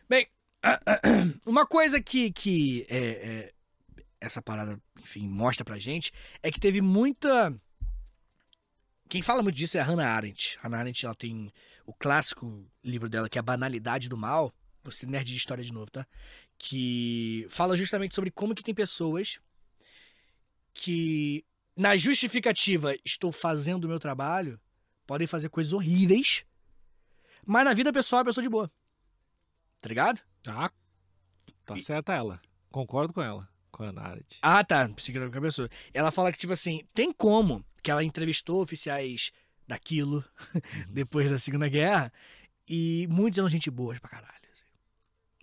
[0.10, 0.28] Bem,
[1.46, 3.54] uma coisa que, que é, é,
[4.20, 6.12] essa parada, enfim, mostra pra gente
[6.42, 7.56] é que teve muita.
[9.08, 10.60] Quem fala muito disso é a Hannah Arendt.
[10.62, 11.52] Hannah Arendt ela tem
[11.86, 14.54] o clássico livro dela, que é A Banalidade do Mal.
[14.84, 16.06] Você nerd de história de novo, tá?
[16.58, 19.40] Que fala justamente sobre como que tem pessoas
[20.74, 21.44] que,
[21.80, 24.60] na justificativa, estou fazendo o meu trabalho,
[25.08, 26.44] podem fazer coisas horríveis,
[27.46, 28.70] mas na vida pessoal é pessoa de boa.
[29.80, 30.22] Tá ligado?
[30.46, 30.70] Ah,
[31.66, 32.42] tá certa ela.
[32.70, 34.40] Concordo com ela, com a Naret.
[34.42, 34.90] Ah, tá.
[34.90, 35.70] Que era qualquer pessoa.
[35.94, 39.32] Ela fala que, tipo assim, tem como que ela entrevistou oficiais
[39.66, 40.22] daquilo
[40.92, 42.12] depois da Segunda Guerra
[42.68, 44.50] e muitos eram gente boas pra caralho.
[44.52, 44.66] assim.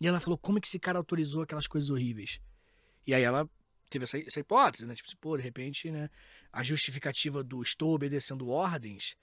[0.03, 2.43] E ela falou como que esse cara autorizou aquelas coisas horríveis.
[3.07, 3.49] E aí ela
[3.89, 4.95] teve essa, essa hipótese, né?
[4.95, 6.09] Tipo, assim, pô, de repente, né?
[6.53, 9.17] A justificativa do estou obedecendo ordens,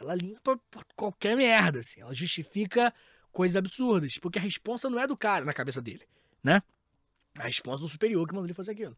[0.00, 0.58] ela limpa
[0.96, 2.00] qualquer merda, assim.
[2.00, 2.92] Ela justifica
[3.32, 6.06] coisas absurdas, porque a responsa não é do cara na cabeça dele,
[6.42, 6.62] né?
[7.38, 8.96] A resposta do superior que mandou ele fazer aquilo.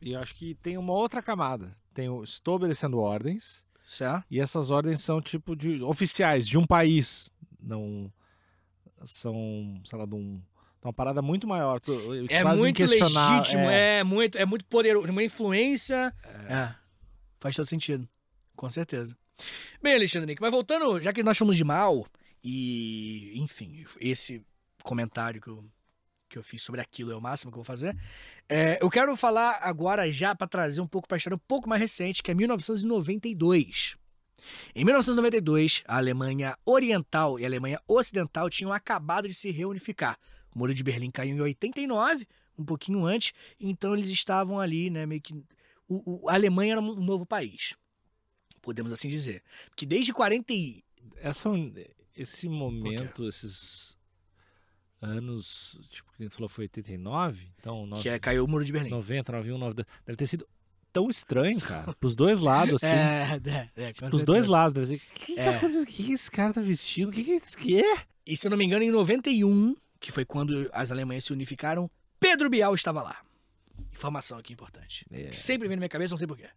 [0.00, 1.76] E eu acho que tem uma outra camada.
[1.94, 4.24] Tem o estou obedecendo ordens, Certo?
[4.30, 7.30] e essas ordens são tipo de oficiais de um país.
[7.58, 8.12] Não
[9.04, 10.42] são, sei lá, de, um,
[10.80, 11.78] de uma parada muito maior.
[11.80, 11.92] tu-
[12.28, 13.98] É quase muito legítimo, é.
[13.98, 14.04] é.
[14.04, 16.14] muito, é muito poderoso, uma influência.
[16.48, 16.74] É.
[17.38, 18.08] Faz todo sentido.
[18.56, 19.16] Com certeza.
[19.82, 22.06] Bem, Alexandre Nick, mas voltando, já que nós falamos de mal,
[22.44, 24.42] e, enfim, esse
[24.82, 25.64] comentário que eu,
[26.28, 27.96] que eu fiz sobre aquilo é o máximo que eu vou fazer.
[28.48, 31.68] é, eu quero falar agora já para trazer um pouco para a história um pouco
[31.68, 33.96] mais recente, que é 1992.
[34.74, 40.18] Em 1992, a Alemanha Oriental e a Alemanha Ocidental tinham acabado de se reunificar.
[40.54, 42.26] O Muro de Berlim caiu em 89,
[42.58, 45.32] um pouquinho antes, então eles estavam ali, né, meio que
[45.88, 47.74] o, o- a Alemanha era um novo país.
[48.62, 49.42] Podemos assim dizer.
[49.70, 50.84] Porque desde 40 e...
[51.16, 51.48] Essa,
[52.16, 53.98] esse momento, esses
[55.00, 58.64] anos, tipo, que a gente falou foi 89, então nove- que é, caiu o Muro
[58.64, 58.90] de Berlim.
[58.90, 60.46] 90, 91, 92, deve ter sido
[60.92, 61.94] tão estranho, cara.
[61.94, 62.94] Pros dois lados, assim.
[62.94, 63.40] É,
[63.76, 64.94] é, é, Pros dois lados, deve ser.
[64.96, 65.44] O que, que É.
[65.44, 65.82] tá acontecendo?
[65.82, 67.08] O que, que esse cara tá vestindo?
[67.08, 68.04] O que, que, que é?
[68.26, 71.90] E se eu não me engano, em 91, que foi quando as Alemanhas se unificaram,
[72.18, 73.22] Pedro Bial estava lá.
[73.92, 75.04] Informação aqui importante.
[75.12, 75.30] É.
[75.30, 76.48] Sempre vem na minha cabeça, não sei porquê.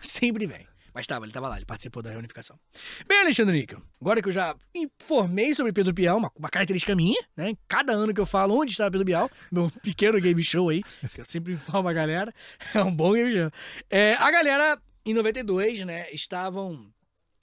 [0.00, 0.66] Sempre vem.
[0.92, 2.58] Mas estava, ele estava lá, ele participou da reunificação.
[3.06, 7.22] Bem, Alexandre Níquel, agora que eu já informei sobre Pedro Bial, uma, uma característica minha,
[7.36, 7.56] né?
[7.68, 10.82] Cada ano que eu falo onde está Pedro Bial, meu pequeno game show aí,
[11.14, 12.34] que eu sempre informo a galera,
[12.74, 13.50] é um bom game show.
[13.90, 16.90] É, a galera, em 92, né, estavam,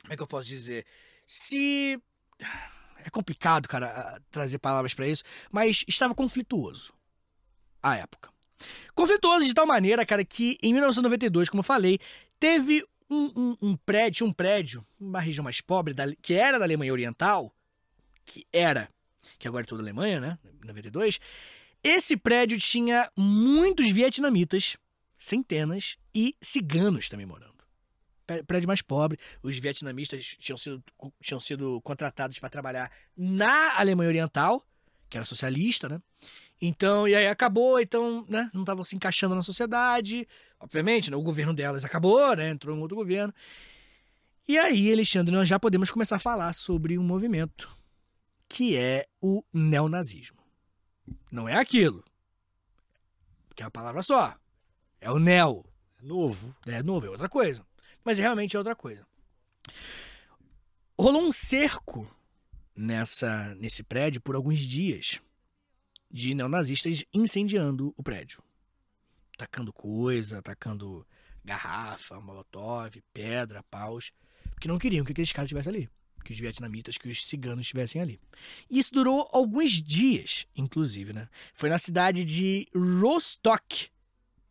[0.02, 0.86] como é que eu posso dizer,
[1.26, 1.98] se...
[3.06, 6.92] É complicado, cara, trazer palavras pra isso, mas estava conflituoso
[7.82, 8.30] à época.
[8.96, 12.00] Conflituoso de tal maneira, cara, que em 1992, como eu falei,
[12.40, 16.66] teve um, um- um prédio, um prédio, uma região mais pobre, da- que era da
[16.66, 17.54] Alemanha Oriental,
[18.26, 18.90] que era,
[19.38, 21.20] que agora é toda a Alemanha, né, 92,
[21.84, 24.78] esse prédio tinha muitos vietnamitas,
[25.16, 27.55] centenas, e ciganos também morando.
[28.26, 30.84] Prédio mais pobre, os vietnamistas tinham sido,
[31.22, 34.66] tinham sido contratados para trabalhar na Alemanha Oriental,
[35.10, 36.02] que era socialista, né?
[36.62, 38.50] Então, e aí acabou, então, né?
[38.54, 40.28] Não estavam se encaixando na sociedade.
[40.60, 42.50] Obviamente, né, o governo delas acabou, né?
[42.50, 43.34] Entrou um outro governo.
[44.48, 47.70] E aí, Alexandre, nós já podemos começar a falar sobre um movimento
[48.48, 50.38] que é o neonazismo.
[51.32, 52.04] Não é aquilo.
[53.56, 54.36] Que é uma palavra só.
[55.02, 55.66] É o neo.
[56.02, 56.56] Novo.
[56.68, 57.66] É novo, é outra coisa.
[58.06, 59.06] Mas realmente é outra coisa.
[60.98, 62.08] Rolou um cerco
[62.76, 65.20] nessa, nesse prédio por alguns dias
[66.12, 68.42] de neonazistas incendiando o prédio.
[69.38, 71.06] Tacando coisa, tacando
[71.44, 74.14] garrafa, molotov, pedra, paus.
[74.52, 75.90] Porque não queriam que aqueles caras estivessem ali.
[76.24, 78.20] Que os vietnamitas, que os ciganos estivessem ali.
[78.70, 81.28] E isso durou alguns dias, inclusive, né?
[81.54, 83.90] Foi na cidade de Rostock,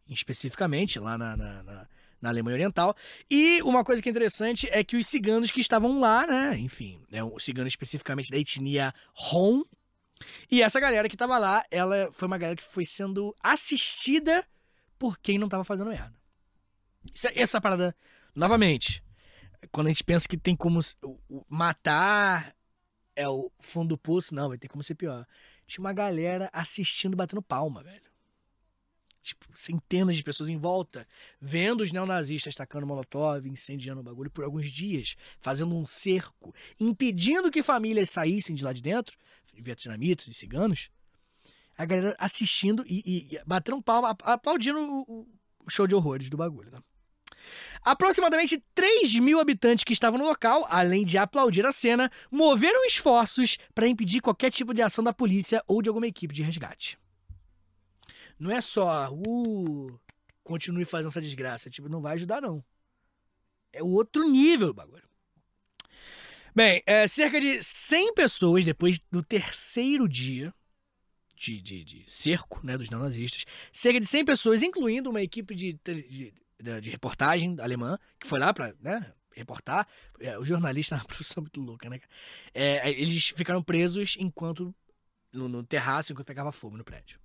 [0.08, 1.88] especificamente, lá na, na, na,
[2.24, 2.96] na Alemanha Oriental.
[3.30, 6.58] E uma coisa que é interessante é que os ciganos que estavam lá, né?
[6.58, 8.92] Enfim, é um cigano especificamente da etnia
[9.30, 9.62] Hon.
[10.50, 14.44] E essa galera que estava lá, ela foi uma galera que foi sendo assistida
[14.98, 16.14] por quem não estava fazendo merda.
[17.14, 17.94] Isso, essa parada,
[18.34, 19.04] novamente,
[19.70, 20.80] quando a gente pensa que tem como
[21.46, 22.54] matar
[23.14, 25.24] é o fundo do poço, não, vai ter como ser pior.
[25.66, 28.13] Tinha uma galera assistindo, batendo palma, velho.
[29.24, 31.08] Tipo, centenas de pessoas em volta,
[31.40, 37.50] vendo os neonazistas tacando molotov, incendiando o bagulho por alguns dias, fazendo um cerco, impedindo
[37.50, 39.16] que famílias saíssem de lá de dentro,
[39.54, 40.90] vietnamitas e ciganos.
[41.76, 45.26] A galera assistindo e, e, e batendo palma, ap- aplaudindo o, o-
[45.66, 46.78] o show de horrores do bagulho, né?
[47.82, 53.56] Aproximadamente 3 mil habitantes que estavam no local, além de aplaudir a cena, moveram esforços
[53.74, 56.98] para impedir qualquer tipo de ação da polícia ou de alguma equipe de resgate.
[58.44, 60.00] Não é só, uh,
[60.42, 61.70] continue fazendo essa desgraça.
[61.70, 62.62] Tipo, não vai ajudar, não.
[63.72, 65.08] É outro nível do bagulho.
[66.54, 70.52] Bem, é, cerca de 100 pessoas, depois do terceiro dia
[71.34, 75.72] de, de, de cerco né, dos neonazistas, cerca de 100 pessoas, incluindo uma equipe de,
[75.82, 76.34] de,
[76.82, 79.88] de, reportagem alemã, que foi lá pra né, reportar.
[80.20, 81.98] É, o jornalista é uma profissão muito louca, né?
[82.52, 84.74] É, eles ficaram presos enquanto.
[85.32, 87.23] No, no terraço, enquanto pegava fogo no prédio.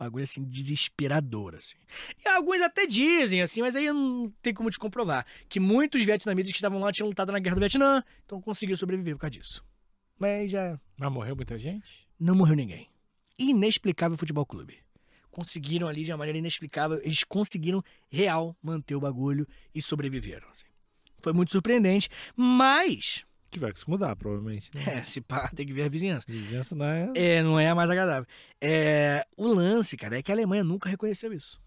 [0.00, 1.76] Bagulho assim, desesperador, assim.
[2.24, 5.26] E alguns até dizem, assim, mas aí não tem como te comprovar.
[5.46, 9.14] Que muitos vietnamitas que estavam lá tinham lutado na guerra do Vietnã, então conseguiram sobreviver
[9.14, 9.62] por causa disso.
[10.18, 12.08] Mas já Mas morreu muita gente?
[12.18, 12.88] não morreu ninguém.
[13.38, 14.78] Inexplicável futebol clube.
[15.30, 20.48] Conseguiram ali de uma maneira inexplicável, eles conseguiram real manter o bagulho e sobreviveram.
[20.50, 20.64] assim.
[21.18, 23.26] Foi muito surpreendente, mas.
[23.50, 24.70] Tiver que se mudar, provavelmente.
[24.74, 24.98] Né?
[25.00, 26.24] É, se pá, tem que ver a vizinhança.
[26.28, 27.10] Vizinhança não é.
[27.14, 28.26] É, não é a mais agradável.
[28.60, 31.60] É, o lance, cara, é que a Alemanha nunca reconheceu isso.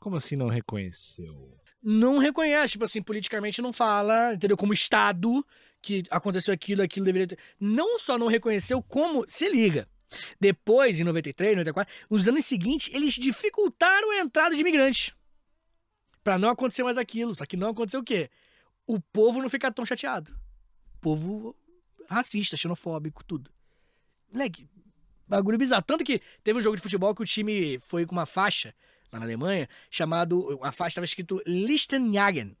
[0.00, 1.56] Como assim não reconheceu?
[1.82, 4.56] Não reconhece, tipo assim, politicamente não fala, entendeu?
[4.56, 5.44] Como Estado,
[5.80, 7.38] que aconteceu aquilo, aquilo deveria ter.
[7.58, 9.24] Não só não reconheceu, como.
[9.26, 9.88] Se liga.
[10.38, 15.14] Depois, em 93, 94, nos anos seguintes, eles dificultaram a entrada de imigrantes.
[16.22, 17.34] Pra não acontecer mais aquilo.
[17.34, 18.28] Só que não aconteceu o quê?
[18.86, 20.34] O povo não fica tão chateado.
[21.00, 21.56] Povo
[22.08, 23.50] racista, xenofóbico, tudo.
[24.32, 24.66] Moleque,
[25.26, 25.82] bagulho bizarro.
[25.82, 28.74] Tanto que teve um jogo de futebol que o time foi com uma faixa
[29.12, 30.58] lá na Alemanha, chamado.
[30.62, 32.56] A faixa estava escrito Lichtenjagen.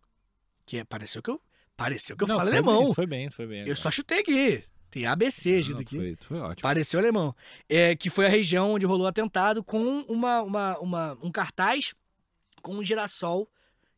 [0.66, 1.40] Que é- pareceu que eu.
[1.76, 2.84] Pareceu que eu Não, falo alemão.
[2.86, 3.66] Bem, foi bem, foi bem.
[3.66, 4.62] eu só chutei aqui.
[4.90, 5.96] Tem ABC, gente aqui.
[5.96, 6.62] Foi, foi ótimo.
[6.62, 7.34] Pareceu alemão.
[7.68, 11.94] É, que foi a região onde rolou o atentado com uma, uma, uma- um cartaz
[12.60, 13.48] com um girassol,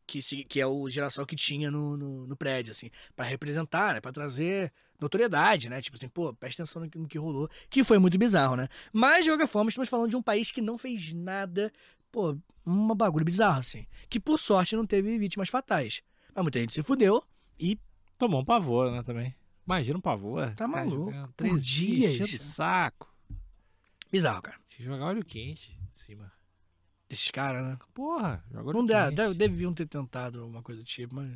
[0.05, 3.93] que, se- que é o girassol que tinha no, no, no prédio, assim, para representar,
[3.93, 5.81] né, para trazer notoriedade, né?
[5.81, 8.67] Tipo assim, pô, presta atenção no que, no que rolou, que foi muito bizarro, né?
[8.91, 11.71] Mas, de qualquer forma, estamos falando de um país que não fez nada,
[12.11, 16.01] pô, um bagulho bizarro, assim, que por sorte não teve vítimas fatais.
[16.33, 17.23] Mas muita gente se fudeu
[17.59, 17.77] e
[18.17, 19.35] Tomou um pavor, né, também.
[19.65, 20.53] Imagina um pavor.
[20.55, 21.11] Tá maluco.
[21.35, 22.13] Três dias.
[22.13, 22.29] dias.
[22.29, 23.13] Enchendo o saco.
[24.11, 24.57] bizarro, cara.
[24.65, 26.31] Se jogar óleo quente em cima.
[27.13, 27.77] Esses caras, né?
[27.93, 31.29] Porra, óleo Não deve, deviam ter tentado alguma coisa do tipo, mas.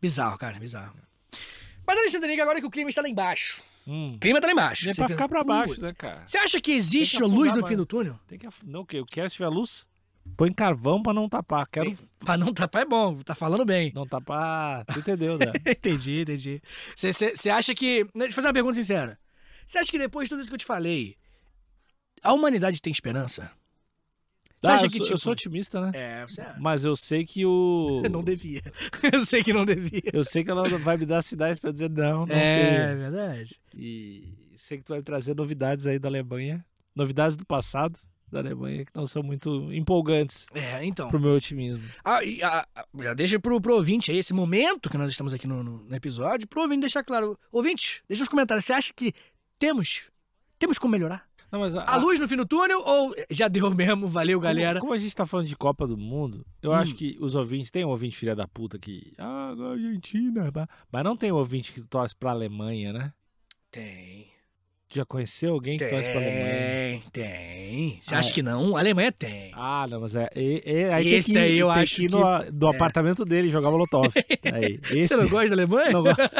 [0.00, 0.94] Bizarro, cara, bizarro.
[1.86, 3.62] Mas Alexandre, Niga, agora que o clima está lá embaixo.
[3.86, 4.14] Hum.
[4.14, 4.84] O clima tá lá embaixo.
[4.84, 6.22] Você pra fica, ficar pra baixo, "Putz, né, cara?
[6.26, 8.18] Você acha que existe que luz no fim do túnel?
[8.26, 8.64] Tem que af...
[8.66, 8.86] Não?
[8.92, 9.88] Eu quero se tiver luz,
[10.36, 11.66] põe carvão pra não tapar.
[11.66, 13.92] Quero Pra não tapar é bom, tá falando bem.
[13.94, 14.84] não tapar.
[14.86, 15.46] Tu entendeu, né?
[15.66, 16.62] entendi, entendi.
[16.96, 18.04] Você acha que.
[18.14, 19.18] Deixa eu fazer uma pergunta sincera.
[19.66, 21.16] Você acha que depois de tudo isso que eu te falei,
[22.22, 23.50] a humanidade tem esperança?
[24.60, 25.18] Você Ah, acha eu, que, sou, eu tipo.
[25.18, 25.92] sou otimista, né?
[25.94, 26.54] É, você é.
[26.58, 28.02] Mas eu sei que o.
[28.10, 28.62] Não devia.
[29.12, 30.02] Eu sei que não devia.
[30.12, 32.96] Eu sei que ela vai me dar sinais pra dizer não, não é, sei.
[32.96, 33.60] verdade.
[33.74, 36.64] E sei que tu vai me trazer novidades aí da Alemanha.
[36.94, 37.98] Novidades do passado
[38.30, 41.08] da Alemanha que não são muito empolgantes É, então.
[41.08, 41.82] pro meu otimismo.
[42.04, 45.32] Ah, e, ah, ah, já deixa pro, pro ouvinte aí, esse momento que nós estamos
[45.32, 47.38] aqui no, no- no episódio, pro ouvinte deixar claro.
[47.52, 49.14] Ouvinte, deixa nos comentários, você acha que
[49.58, 50.10] temos,
[50.58, 51.26] temos como melhorar?
[51.50, 54.80] Não, mas A luz no fim do túnel ou já deu mesmo, valeu galera?
[54.80, 56.74] Como, como a gente tá falando de Copa do Mundo, eu Hum.
[56.74, 59.12] acho que os ouvintes, tem um ouvinte filha da puta que.
[59.18, 60.52] Ah, Argentina.
[60.92, 63.12] Mas não tem um ouvinte que torce pra Alemanha, né?
[63.70, 64.28] Tem.
[64.90, 66.44] Já conheceu alguém que torce pra Alemanha?
[66.46, 67.98] Tem, tem.
[68.00, 68.32] Você Ah, acha é.
[68.32, 68.74] que não?
[68.74, 69.50] A Alemanha tem.
[69.54, 70.28] Ah, não, mas é.
[70.34, 72.74] é, é aí tem Esse que aí eu tem acho que no, do é.
[72.74, 74.08] apartamento dele jogar molotov.
[74.50, 75.90] Aí, esse, Você não gosta da Alemanha?
[75.90, 76.30] não gosta.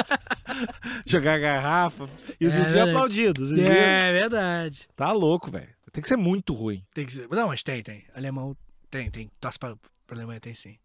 [1.05, 2.09] jogar garrafa.
[2.41, 2.91] E os É vizinhos verdade.
[2.91, 3.59] aplaudidos.
[3.59, 4.89] É verdade.
[4.97, 5.69] Tá louco, velho.
[5.93, 6.83] Tem que ser muito ruim.
[6.95, 7.29] Tem que ser.
[7.29, 8.05] Não, mas tem, tem.
[8.15, 8.57] Alemão
[8.91, 9.31] tem, tem.
[9.39, 10.77] Torce pra, pra Alemanha, tem sim.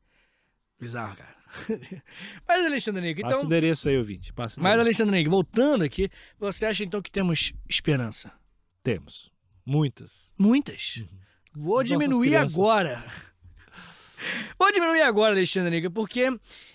[0.84, 1.34] Bizarro, cara.
[2.48, 3.46] mas, Alexandre Nico, Passa o então.
[3.48, 4.34] endereço aí, ouvinte.
[4.34, 4.80] Passa Mas.
[4.80, 8.32] Alexandre Nico, voltando aqui, você acha então que temos esperança?
[8.84, 9.32] Temos.
[9.66, 10.32] Muitas.
[10.38, 11.04] Muitas.
[11.56, 13.04] Vou As diminuir agora.
[14.58, 16.28] Vou diminuir agora, Alexandre Nico, porque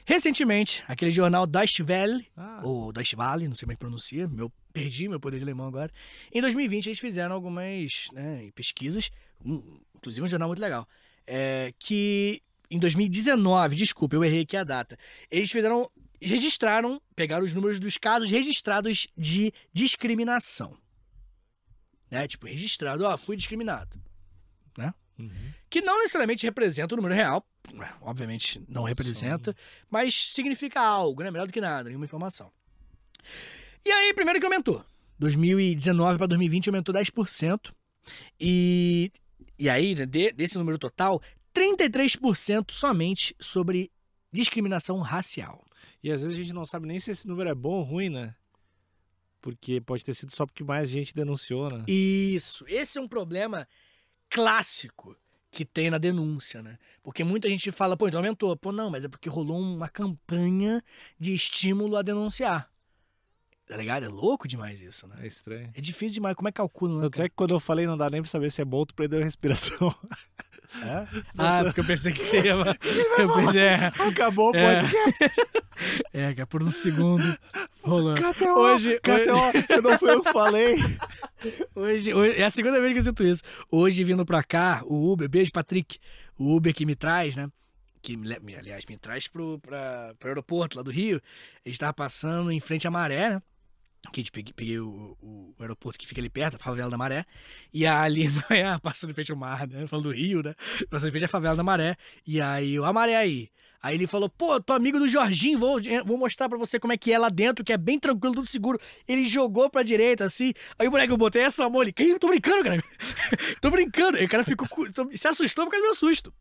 [0.04, 4.28] recentemente, aquele jornal Deutsche Welle, Ah, ou Deutsche Welle, não sei como é que pronuncia,
[4.28, 5.90] meu, perdi meu poder de alemão agora.
[6.32, 9.10] Em 2020 eles fizeram algumas né, pesquisas,
[9.44, 10.86] um- inclusive um jornal muito legal,
[11.26, 14.98] é, que em 2019, desculpa, eu errei aqui a data,
[15.30, 20.76] eles fizeram, registraram, pegaram os números dos casos registrados de discriminação.
[22.10, 22.26] Né?
[22.26, 24.00] Tipo, registrado, ó, fui discriminado.
[25.18, 25.30] uhum.
[25.68, 27.44] Que não necessariamente representa o número real,
[28.00, 29.54] obviamente não representa,
[29.90, 31.30] mas significa algo, né?
[31.30, 32.50] Melhor do que nada, nenhuma informação.
[33.84, 34.84] E aí, primeiro que aumentou.
[35.18, 37.72] 2019 para 2020 aumentou 10%.
[38.40, 39.10] E,
[39.58, 41.20] e aí, né, de- desse número total,
[41.58, 43.90] 33% somente sobre
[44.32, 45.64] discriminação racial.
[46.02, 48.08] E às vezes a gente não sabe nem se esse número é bom ou ruim,
[48.08, 48.34] né?
[49.40, 51.84] Porque pode ter sido só porque mais gente denunciou, né?
[51.88, 53.66] Isso, esse é um problema
[54.30, 55.16] clássico
[55.50, 56.78] que tem na denúncia, né?
[57.02, 58.56] Porque muita gente fala, pô, então aumentou.
[58.56, 60.82] Pô, não, mas é porque rolou uma campanha
[61.18, 62.70] de estímulo a denunciar.
[63.66, 64.04] Tá ligado?
[64.04, 65.16] É louco demais isso, né?
[65.20, 65.70] É estranho.
[65.74, 66.36] É difícil demais.
[66.36, 67.02] Como é que calcula, né?
[67.02, 68.94] Tanto é que quando eu falei não dá nem pra saber se é bom, tu
[68.94, 69.94] prendeu a respiração.
[70.82, 71.06] É?
[71.38, 72.52] Ah, porque eu pensei que seria.
[73.18, 74.82] Eu pensei, é, Acabou o É.
[74.82, 75.40] podcast.
[76.12, 77.36] é, cara, por um segundo
[77.82, 78.20] rolando.
[78.20, 80.76] KTO, Hoje- KTO, eu não fui eu que falei.
[81.74, 83.42] Hoje, hoje- é a segunda vez que eu sinto isso.
[83.70, 85.98] Hoje, vindo pra cá, o Uber, beijo, Patrick,
[86.38, 87.48] o Uber que me traz, né?
[88.02, 88.16] Que,
[88.56, 91.20] aliás, me traz pro, pra, pro aeroporto lá do Rio.
[91.64, 93.42] Ele estava passando em frente à maré, né?
[94.12, 96.90] Que a gente peguei, peguei o, o- o aeroporto que fica ali perto, a favela
[96.90, 97.26] da Maré.
[97.74, 99.86] E ali, não é, passando em frente ao mar, né?
[99.86, 100.54] Falando do Rio, né?
[100.88, 101.96] Passando em frente à favela da Maré.
[102.26, 103.48] E aí, eu, a Maré aí.
[103.82, 106.96] Aí ele falou, pô, tô amigo do Jorginho, vou, vou mostrar pra você como é
[106.96, 108.80] que é lá dentro, que é bem tranquilo, tudo seguro.
[109.06, 110.52] Ele jogou pra direita, assim.
[110.78, 112.82] Aí o moleque, eu botei essa mão, ele, "Ih, eu tô brincando, cara.
[113.60, 114.16] tô brincando.
[114.18, 114.66] Aí o cara ficou,
[115.14, 116.32] se assustou por causa do meu susto.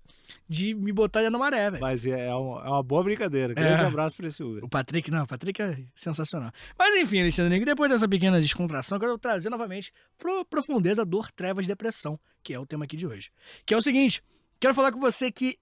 [0.48, 1.82] De me botar ali na maré, velho.
[1.82, 3.54] Mas é, uma, é uma boa brincadeira.
[3.54, 3.86] Grande É.
[3.86, 4.64] abraço pra esse Uber.
[4.64, 6.52] O Patrick, não, o Patrick é sensacional.
[6.78, 11.66] Mas enfim, Alexandre depois dessa pequena descontração, eu quero trazer novamente pro profundeza, dor, trevas,
[11.68, 13.32] depressão, que é o tema aqui de hoje.
[13.66, 14.22] Que é o seguinte,
[14.60, 15.58] quero falar com você que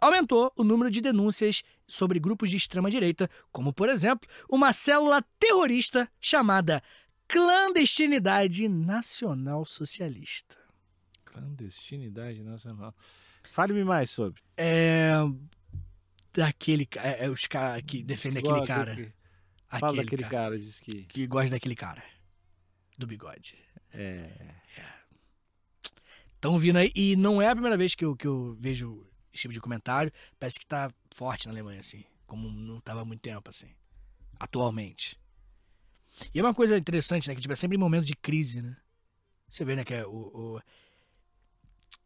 [0.00, 6.08] aumentou o número de denúncias sobre grupos de extrema-direita, como, por exemplo, uma célula terrorista
[6.20, 6.82] chamada
[7.26, 10.56] Clandestinidade Nacional Socialista.
[11.24, 12.94] Clandestinidade nacional.
[13.54, 14.42] Fale-me mais sobre.
[14.56, 15.12] É...
[16.32, 16.88] Daquele...
[16.96, 18.92] É, é os caras que defendem aquele cara.
[18.92, 19.14] aquele-
[19.68, 20.34] Fala Aquele daquele cara.
[20.34, 21.04] cara, diz que.
[21.04, 22.02] Que gosta daquele cara.
[22.98, 23.56] Do bigode.
[23.92, 24.28] É.
[26.34, 26.90] Estão vindo aí.
[26.96, 30.12] E não é a primeira vez que eu, que eu vejo esse tipo de comentário.
[30.36, 32.04] Parece que tá forte na Alemanha, assim.
[32.26, 33.72] Como não tava há muito tempo, assim.
[34.38, 35.16] Atualmente.
[36.34, 37.36] E é uma coisa interessante, né?
[37.36, 38.76] Que tiver sempre em momentos de crise, né?
[39.48, 39.84] Você vê, né?
[39.84, 40.10] Que é o.
[40.10, 40.60] o...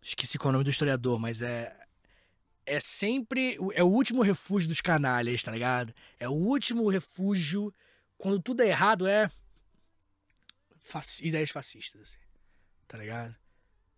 [0.09, 1.77] Esqueci qual é o nome do historiador, mas é.
[2.65, 3.59] É sempre.
[3.75, 5.95] É o último refúgio dos canalhas, tá ligado?
[6.19, 7.73] É o último refúgio.
[8.17, 9.31] Quando tudo é errado, é.
[10.81, 11.27] Faci...
[11.27, 12.19] Ideias fascistas, assim.
[12.87, 13.37] Tá ligado?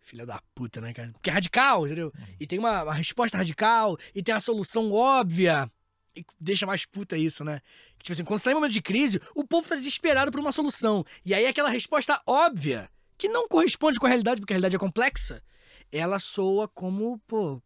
[0.01, 1.13] Filha da puta, né, cara?
[1.13, 2.13] Porque é radical, entendeu?
[2.41, 5.71] E tem uma, uma resposta radical, e tem a solução óbvia.
[6.17, 7.63] E deixa mais puta isso, né?
[7.97, 10.41] Que, tipo assim, quando você tá em momento de crise, o povo tá desesperado por
[10.41, 11.05] uma solução.
[11.25, 14.79] E aí aquela resposta óbvia, que não corresponde com a realidade, porque a realidade é
[14.79, 15.41] complexa,
[15.93, 17.61] ela soa como, pô,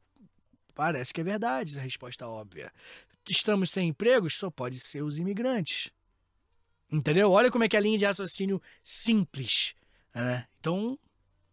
[0.75, 2.73] parece que é verdade essa resposta óbvia.
[3.29, 4.35] Estamos sem empregos?
[4.35, 5.91] Só pode ser os imigrantes.
[6.91, 7.31] Entendeu?
[7.31, 9.75] Olha como é que é a linha de raciocínio simples.
[10.15, 10.47] Né?
[10.61, 10.99] Então,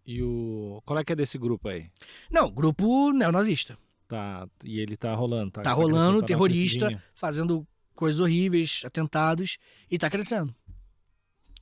[0.05, 0.81] E o.
[0.85, 1.89] Qual é que é desse grupo aí?
[2.29, 3.77] não, grupo neonazista.
[4.07, 4.47] Tá.
[4.63, 5.61] E ele tá rolando, tá?
[5.61, 9.57] Tá crescendo, rolando, tá terrorista, fazendo coisas horríveis, atentados,
[9.89, 10.53] e tá crescendo.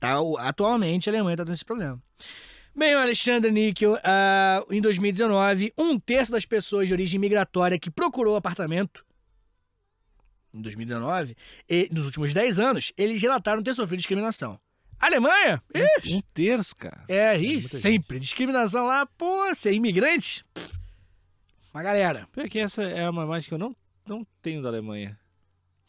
[0.00, 2.02] Tá, atualmente a Alemanha tá tendo esse problema.
[2.74, 7.90] Bem, o Alexandre Níquel, ah, em 2019, um terço das pessoas de origem migratória que
[7.90, 9.04] procurou apartamento
[10.52, 11.36] em 2019,
[11.68, 14.58] e, nos últimos 10 anos, eles relataram ter sofrido discriminação.
[14.98, 15.62] Alemanha?
[15.72, 17.04] Ih, Um terço, cara.
[17.08, 18.18] é, É e sempre.
[18.18, 20.44] Discriminação lá, pô, ser imigrante?
[20.52, 20.68] Pff,
[21.72, 22.26] Uma galera.
[22.32, 25.16] Pior que essa é uma imagem que eu não, não tenho da Alemanha.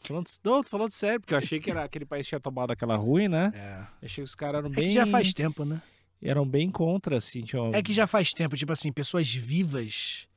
[0.00, 2.70] Falando, não, tô falando sério, porque eu achei que era aquele país que tinha tomado
[2.70, 3.52] aquela ruim, né?
[3.54, 4.06] É.
[4.06, 4.86] Achei que os caras eram É bem.
[4.88, 5.82] que já faz tempo, né?
[6.22, 7.42] Eram bem contra, assim.
[7.42, 10.28] Tinha uma- É que já faz tempo, tipo assim, pessoas vivas.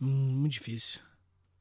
[0.00, 0.06] Hum,
[0.40, 1.00] muito difícil.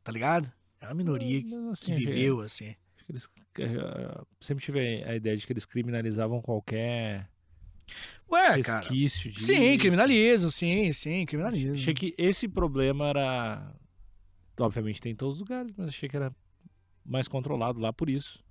[0.04, 0.52] Tá ligado?
[0.82, 2.76] É uma minoria que Mas, assim, que achei- viveu, assim.
[2.96, 7.30] acho que eles, eh, sempre tive a ideia de que eles criminalizavam qualquer
[8.30, 8.80] Ué, cara.
[8.82, 9.46] resquício disso.
[9.46, 11.74] Sim, criminalizam, sim, sim, criminalizam.
[11.76, 13.74] Achei que esse problema era.
[14.60, 16.34] Obviamente tem em todos os lugares, mas achei que era
[17.06, 18.44] mais controlado lá por isso.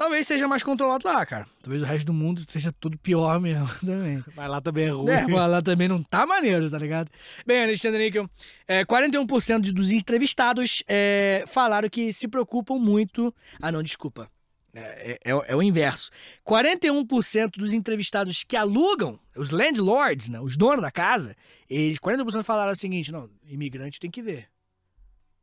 [0.00, 1.46] Talvez seja mais controlado lá, cara.
[1.60, 4.24] Talvez o resto do mundo seja tudo pior mesmo também.
[4.34, 5.10] Mas lá também é ruim.
[5.10, 7.10] É, mas lá também não tá maneiro, tá ligado?
[7.46, 8.26] Bem, Alexandre Níquel,
[8.66, 13.34] é, 41% de- dos entrevistados é, falaram que se preocupam muito.
[13.60, 14.26] Ah, não, desculpa.
[14.72, 16.10] É, é- é o- é o inverso.
[16.42, 21.36] 41% dos entrevistados que alugam, os landlords, né, os donos da casa,
[21.68, 24.48] eles 40% falaram o seguinte: não, imigrante tem que ver.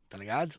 [0.08, 0.56] Tá ligado?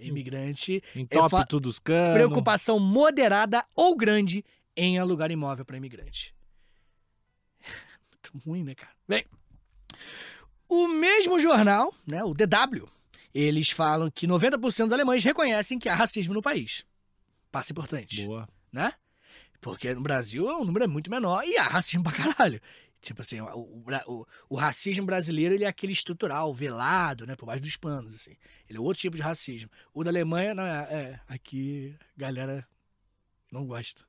[0.00, 2.14] Imigrante, Entope tudo os canos.
[2.14, 4.44] preocupação moderada ou grande
[4.76, 6.34] em alugar imóvel para imigrante.
[8.10, 8.92] Muito ruim, né, cara?
[9.08, 9.24] Bem,
[10.68, 12.88] o mesmo jornal, né, o DW,
[13.34, 16.84] eles falam que 90% dos alemães reconhecem que há racismo no país.
[17.50, 18.48] Passo importante, Boa.
[18.72, 18.92] né?
[19.60, 22.60] Porque no Brasil o número é muito menor e há racismo pra caralho.
[23.00, 23.46] Tipo assim, o,
[24.06, 28.36] o, o- racismo brasileiro ele é aquele estrutural, velado, né, por baixo dos panos, assim.
[28.68, 29.70] Ele é outro tipo de racismo.
[29.94, 32.66] O da Alemanha, não, é, é, aqui galera
[33.50, 34.04] não gosta.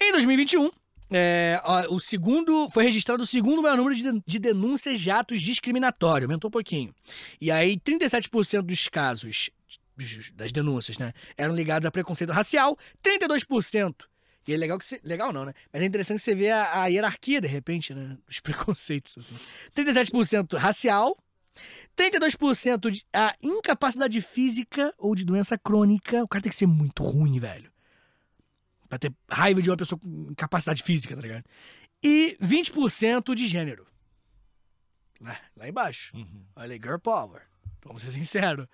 [0.00, 0.70] Em 2021,
[1.10, 5.40] é, o segundo foi registrado o segundo maior número de, den- de denúncias de atos
[5.40, 6.92] discriminatórios, aumentou um pouquinho.
[7.40, 9.50] E aí 37% dos casos
[10.34, 13.94] das denúncias, né, eram ligados a preconceito racial, 32%
[14.46, 15.54] e é legal que você, legal não, né?
[15.72, 19.36] Mas é interessante você ver a, a hierarquia de repente, né, dos preconceitos assim.
[19.74, 21.16] 37% racial,
[21.96, 26.22] 32% de a incapacidade física ou de doença crônica.
[26.22, 27.72] O cara tem que ser muito ruim, velho.
[28.88, 31.44] Pra ter raiva de uma pessoa com incapacidade física, tá ligado?
[32.02, 33.86] E 20% de gênero.
[35.20, 36.14] Lá, lá embaixo.
[36.16, 36.44] Uhum.
[36.54, 37.42] Olha aí, girl power.
[37.84, 38.66] Vamos ser sinceros.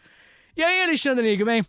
[0.56, 1.64] E aí, Alexandre Nick, bem?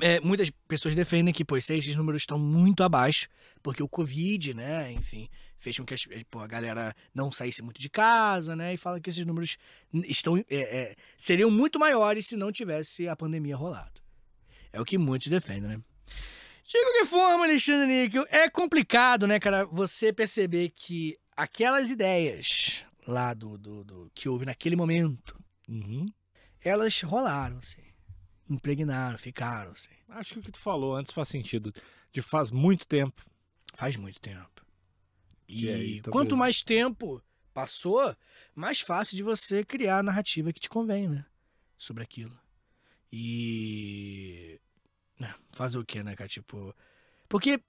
[0.00, 3.28] É, muitas pessoas defendem que, pô, esses números estão muito abaixo,
[3.62, 5.28] porque o Covid, né, enfim,
[5.58, 9.00] fez com que as- pô, a galera não saísse muito de casa, né, e fala
[9.00, 9.58] que esses números
[10.04, 14.00] estão, é, é, seriam muito maiores se não tivesse a pandemia rolado.
[14.72, 15.80] É o que muitos defendem, né?
[16.64, 23.34] De qualquer forma, Alexandre Níquel, é complicado, né, cara, você perceber que aquelas ideias lá
[23.34, 26.06] do, do, do que houve naquele momento, Uhum.
[26.60, 27.82] elas rolaram, assim.
[28.54, 29.90] Impregnaram, ficaram, assim.
[30.08, 31.72] Acho que o que tu falou antes faz sentido.
[32.12, 33.24] De faz muito tempo.
[33.74, 34.64] Faz muito tempo.
[35.46, 37.22] Que E aí, talvez- quanto mais tempo
[37.54, 38.14] passou,
[38.54, 41.24] mais fácil de você criar a narrativa que te convém, né?
[41.76, 42.38] Sobre aquilo.
[43.10, 44.60] E.
[45.18, 46.28] né, Fazer o quê, né, cara?
[46.28, 46.74] Tipo.
[47.28, 47.60] Porque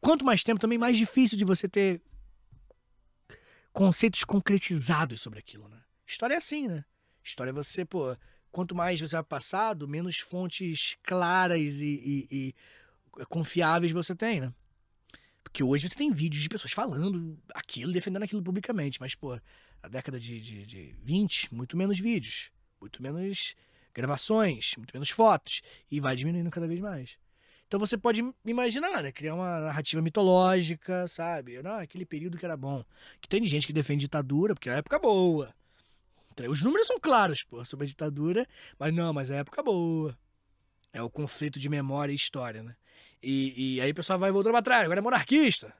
[0.00, 2.00] quanto mais tempo, também mais difícil de você ter
[3.72, 5.80] conceitos concretizados sobre aquilo, né?
[6.06, 6.84] História é assim, né?
[7.22, 8.16] História é você, pô.
[8.50, 11.88] Quanto mais você vai passado, menos fontes claras e,
[12.30, 12.54] e-
[13.20, 14.52] e confiáveis você tem, né?
[15.42, 19.00] Porque hoje você tem vídeos de pessoas falando aquilo, defendendo aquilo publicamente.
[19.00, 19.34] Mas, pô,
[19.82, 23.54] na década de, de, de 20, muito menos vídeos, muito menos
[23.94, 25.62] gravações, muito menos fotos.
[25.90, 27.18] E vai diminuindo cada vez mais.
[27.66, 29.12] Então você pode imaginar, né?
[29.12, 31.62] Criar uma narrativa mitológica, sabe?
[31.62, 32.84] Não, aquele período que era bom.
[33.20, 35.54] Que tem gente que defende ditadura, porque é uma época boa.
[36.32, 38.46] Então, Os números são claros, pô, sobre a ditadura.
[38.78, 40.16] Mas não, mas é época boa.
[40.92, 42.74] É o conflito de memória e história, né?
[43.22, 44.84] E, e aí o pessoal vai voltando pra trás.
[44.84, 45.74] Agora é monarquista.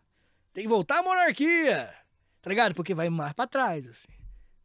[0.53, 1.93] Tem que voltar à monarquia.
[2.41, 2.75] Tá ligado?
[2.75, 4.09] Porque vai mais pra trás, assim.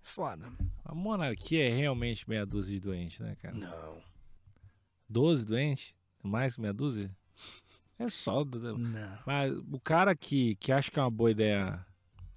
[0.02, 0.52] Foda.
[0.84, 3.56] A monarquia é realmente meia dúzia de doentes, né, cara?
[3.56, 4.02] Não.
[5.10, 5.94] Doze doentes?
[6.22, 7.12] Mais que meia dúzia?
[7.98, 8.44] É só.
[8.44, 9.20] Não.
[9.26, 11.86] Mas o cara que, que acha que é uma boa ideia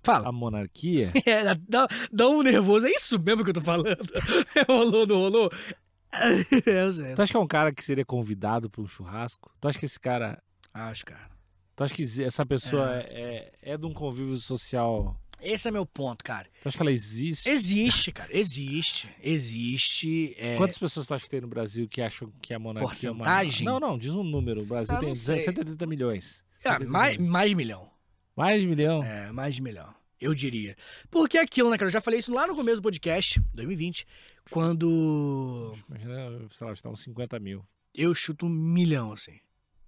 [0.02, 0.28] Fala.
[0.28, 1.12] a monarquia.
[1.26, 2.87] É, dá, dá um nervoso.
[2.87, 3.96] É isso mesmo que eu tô falando.
[4.68, 5.50] rolou, não rolou?
[6.11, 7.14] É.
[7.14, 9.50] Tu acha que é um cara que seria convidado para um churrasco?
[9.61, 10.42] Tu acha que esse cara.
[10.72, 11.28] Acho, cara.
[11.76, 15.20] Tu acha que essa pessoa é, é, é de um convívio social?
[15.40, 16.48] Esse é meu ponto, cara.
[16.62, 17.48] Tu acha que ela existe?
[17.48, 18.37] Existe, cara.
[18.37, 19.08] Existe.
[19.22, 20.34] Existe.
[20.38, 23.12] é, Quantas pessoas tu acha que tem no Brasil que acham que a monarquia é
[23.12, 23.24] uma...
[23.24, 23.66] Porcentagem?
[23.66, 24.62] Não, não, diz um número.
[24.62, 25.40] O Brasil Ah, tem não sei.
[25.40, 26.42] 180 milhões.
[26.62, 27.30] 180 mais, milhões.
[27.30, 27.90] mais milhão.
[28.39, 29.03] Mais de milhão?
[29.03, 29.93] É, mais de milhão.
[30.20, 30.76] Eu diria.
[31.11, 31.89] Porque é aquilo, né, cara?
[31.89, 34.07] Eu já falei isso lá no começo do podcast, 2020,
[34.51, 37.64] quando Imagina, sei lá, está uns 50 mil.
[37.95, 39.39] eu chuto um milhão, assim.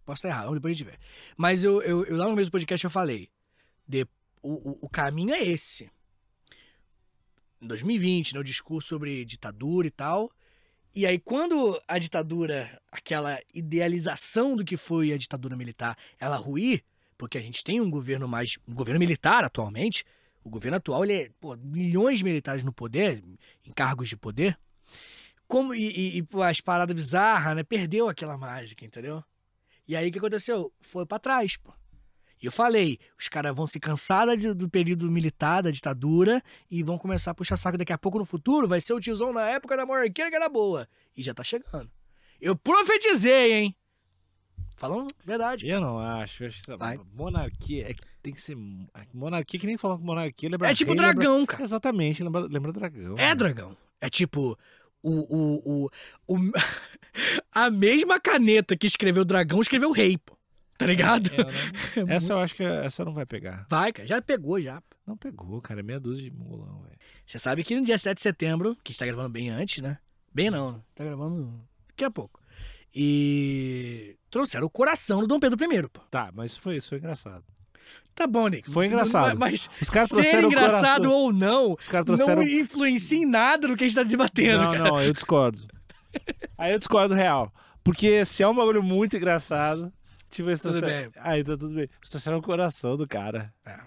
[0.05, 0.99] Posso estar errado, depois a gente vê.
[1.37, 3.29] Mas eu, eu, eu lá no mesmo podcast eu falei.
[3.87, 4.07] de-
[4.43, 5.91] o, o, o caminho é esse.
[7.61, 10.31] Em 2020, né, o discurso sobre ditadura e tal.
[10.95, 16.83] E aí, quando a ditadura, aquela idealização do que foi a ditadura militar, ela ruir,
[17.21, 18.59] porque a gente tem um governo mais.
[18.67, 20.07] um governo militar atualmente.
[20.43, 23.23] O governo atual, ele é pô, milhões de militares no poder,
[23.63, 24.59] em cargos de poder.
[25.47, 27.63] Como, e, e, e as paradas bizarras, né?
[27.63, 29.23] Perdeu aquela mágica, entendeu?
[29.87, 30.73] E aí o que aconteceu?
[30.81, 31.75] Foi pra trás, pô.
[32.43, 36.97] E eu falei, os caras vão se cansar do período militar, da ditadura, e vão
[36.97, 38.67] começar a puxar saco daqui a pouco no futuro.
[38.67, 40.89] Vai ser o tiozão na época da monarquia que era boa.
[41.15, 41.91] E já tá chegando.
[42.41, 43.77] Eu profetizei, hein?
[44.81, 45.69] Falando verdade.
[45.69, 46.43] Eu não acho.
[46.43, 46.99] eu acho que essa Vai.
[47.15, 48.57] monarquia é que tem que ser.
[49.13, 50.71] Monarquia, que nem falando que monarquia lembra.
[50.71, 51.63] É tipo rei, dragão, lembra- cara.
[51.65, 53.19] Exatamente, lembra, lembra dragão.
[53.19, 53.77] É dragão.
[54.01, 54.59] É tipo.
[55.03, 55.91] O, o, o,
[56.37, 56.53] o-
[57.53, 60.35] a mesma caneta que escreveu dragão escreveu rei, pô.
[60.79, 61.31] Tá ligado?
[61.35, 63.67] É, eu não- essa eu acho que essa não vai pegar.
[63.69, 64.09] Vai, cara.
[64.09, 64.83] Já pegou, já.
[65.07, 65.81] Não pegou, cara.
[65.81, 66.97] É meia dúzia de mongolão, velho.
[67.27, 69.83] Você sabe que no dia 7 de setembro, que a gente tá gravando bem antes,
[69.83, 69.99] né?
[70.33, 72.41] Bem não, tá gravando daqui a pouco.
[72.95, 76.01] E trouxeram o coração do Dom Pedro I, pô.
[76.11, 77.45] Tá, mas isso foi, isso foi engraçado.
[78.15, 78.71] Tá bom, Nick.
[78.71, 79.39] Foi engraçado.
[79.39, 81.13] Mas Os caras ser engraçado coração.
[81.13, 82.37] ou não, Os caras trouxeram.
[82.37, 84.85] não influencia em nada no que a gente tá debatendo, Não, cara.
[84.91, 85.61] não, eu discordo.
[86.59, 87.53] Aí eu discordo real.
[87.83, 89.93] Porque se é um bagulho muito engraçado,
[90.29, 91.11] tipo, eles Tudo trouxeram...
[91.19, 91.85] Aí tá tudo bem.
[91.85, 93.53] Eles trouxeram o coração do cara.
[93.65, 93.79] É.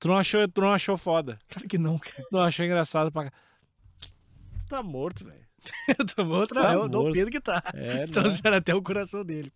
[0.00, 1.38] Tu não achou, tu não achou foda.
[1.48, 2.24] Claro que não, cara.
[2.32, 3.30] Não achou engraçado pra.
[3.30, 5.45] Tu tá morto, velho.
[5.98, 7.12] Eu tô outra, Tá é o.
[7.12, 7.62] Pedro que tá.
[7.74, 9.52] É, não, Trouxeram até o coração dele.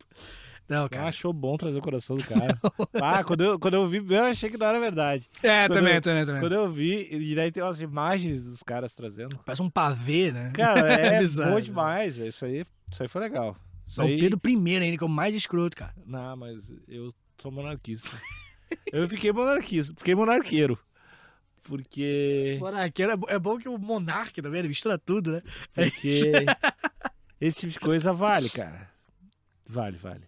[0.68, 1.08] Não, não cara.
[1.08, 2.56] achou bom trazer o coração do cara.
[3.02, 5.28] Ah, quando eu, quando eu vi, eu achei que não era verdade.
[5.42, 6.40] É, Quando também, eu- também, também.
[6.40, 9.36] Quando eu vi, e daí tem umas imagens dos caras trazendo.
[9.44, 10.52] Parece um pavê, né?
[10.54, 11.62] Cara, é bizarro, bom né?
[11.62, 12.18] demais.
[12.18, 13.56] Isso aí, isso aí foi legal.
[13.86, 14.20] Isso aí...
[14.20, 15.92] Pedro I ainda, que é o mais escroto, cara.
[16.06, 18.08] Não, mas eu sou monarquista.
[18.92, 20.78] eu fiquei monarquista, fiquei monarqueiro.
[21.70, 22.56] Porque.
[22.58, 25.42] Monarqueiro é bo- é bom que o monarca também, ele mistura tudo, né?
[25.72, 26.32] Porque
[27.40, 28.90] esse tipo de coisa vale, cara.
[29.64, 30.24] Vale, vale.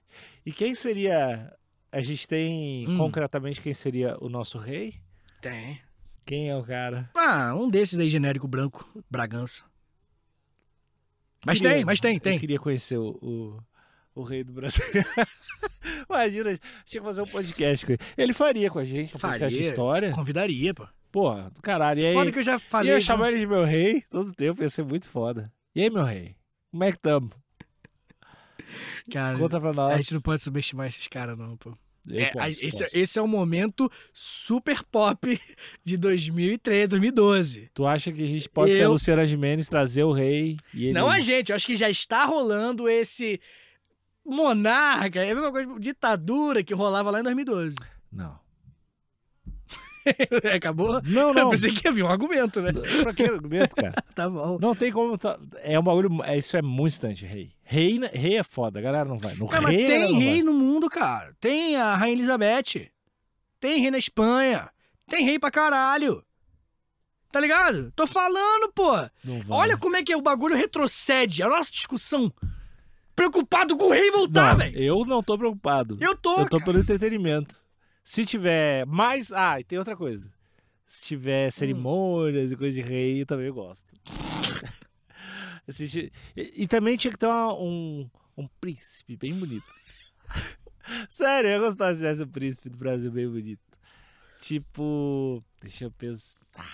[0.47, 1.53] E quem seria.
[1.91, 2.97] A gente tem Hum.
[2.97, 4.95] concretamente quem seria o nosso rei?
[5.41, 5.81] Tem.
[6.25, 7.11] Quem é o cara?
[7.15, 9.65] Ah, um desses aí genérico branco, Bragança.
[11.45, 12.39] Mas Queria- tem, mas tem, Eu tem.
[12.39, 13.59] queria conhecer o, o,
[14.15, 14.83] o rei do Brasil.
[16.09, 18.01] Imagina, tinha que fazer um podcast com ele.
[18.17, 19.69] Ele faria com a gente um podcast de Faria.
[19.71, 20.13] história.
[20.13, 20.87] Convidaria, pô.
[21.11, 22.01] Porra, do caralho.
[22.01, 22.91] E aí, Foda que eu já falei.
[22.91, 23.01] ia né?
[23.01, 25.53] chamar ele de meu rei todo tempo, ia ser muito foda.
[25.75, 26.35] E aí, meu rei?
[26.71, 27.31] Como é que tamo?
[29.11, 29.95] Cara, Conta pra nós.
[29.95, 31.77] a gente não pode subestimar esses caras, não, pô.
[32.07, 32.99] Eu É, posso, esse, posso.
[32.99, 35.41] esse é o momento super pop
[35.85, 37.71] de 2003, 2012.
[37.75, 40.87] Tu acha que a gente pode ser a Eu- Luciana Gimenez, trazer o rei e
[40.87, 40.93] ele...
[40.95, 43.41] Não a gente, eu acho que já está rolando esse
[44.25, 47.77] monarca, é a mesma coisa, ditadura que rolava lá em 2012.
[48.11, 48.41] Não.
[50.55, 51.01] Acabou?
[51.05, 51.49] Não, Eu não.
[51.51, 52.73] pensei que havia um argumento, né?
[53.03, 53.95] pra que argumento, cara?
[54.15, 54.59] Tá bom.
[54.61, 55.17] Não tem como...
[55.17, 56.23] tá- É um bagulho...
[56.25, 57.53] É, isso é muito instante, rei.
[57.63, 59.35] Rei, né- rei é foda, a galera não vai.
[59.37, 61.35] No mas rei, tem não rei no mundo, cara.
[61.41, 62.91] Tem a Rainha Elizabeth.
[63.61, 64.69] Tem rei na Espanha.
[65.09, 66.25] Tem rei pra caralho.
[67.31, 67.93] Tá ligado?
[67.97, 68.91] Tô falando, pô.
[69.25, 69.59] Não vai.
[69.59, 71.43] Olha como é que o bagulho retrocede.
[71.43, 72.31] A nossa discussão.
[73.15, 74.77] Preocupado com o rei voltar, velho.
[74.79, 75.99] eu não tô preocupado.
[76.01, 76.65] Eu tô, Eu tô cara.
[76.65, 77.63] pelo entretenimento.
[78.05, 79.33] Se tiver mais.
[79.33, 80.33] Ah, e tem outra coisa.
[80.87, 81.51] Se tiver Hum.
[81.53, 83.95] cerimônias e coisa de rei, eu também gosto.
[86.37, 89.65] E, e também tinha que ter uma- um, um príncipe bem bonito.
[91.09, 93.61] Sério, eu ia gostar se tivesse um príncipe do Brasil bem bonito.
[94.41, 95.43] Tipo.
[95.61, 96.67] Deixa eu pensar.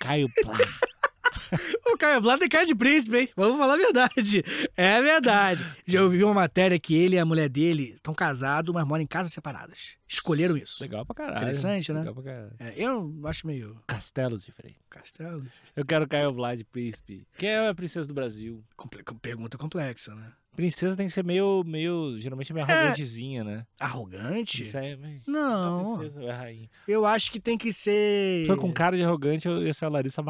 [0.00, 0.56] Caio Plá.
[1.98, 3.28] Caio tem cara de príncipe, hein?
[3.36, 4.44] Vamos falar a verdade.
[4.76, 5.66] É verdade.
[5.86, 9.06] Já ouvi uma matéria que ele e a mulher dele estão casados, mas moram em
[9.06, 9.96] casas separadas.
[10.06, 10.82] Escolheram isso.
[10.82, 11.36] Legal pra caralho.
[11.38, 12.00] Interessante, né?
[12.00, 12.52] Legal pra caralho.
[12.60, 13.76] É, eu acho meio.
[13.86, 14.80] Castelos diferentes.
[14.88, 15.62] Castelos.
[15.76, 17.26] Eu quero Caio de príncipe.
[17.36, 18.64] Quem é a princesa do Brasil?
[18.76, 20.32] Comple- Pergunta complexa, né?
[20.54, 22.72] Princesa tem que ser meio, meio geralmente meio É.
[22.72, 23.66] arrogantezinha, né?
[23.78, 24.62] Arrogante?
[24.64, 25.20] Isso aí é meio...
[25.26, 25.94] Não.
[25.94, 26.70] A princesa é rainha.
[26.86, 28.42] Eu acho que tem que ser.
[28.42, 30.22] Se for com cara de arrogante, eu ia ser a Larissa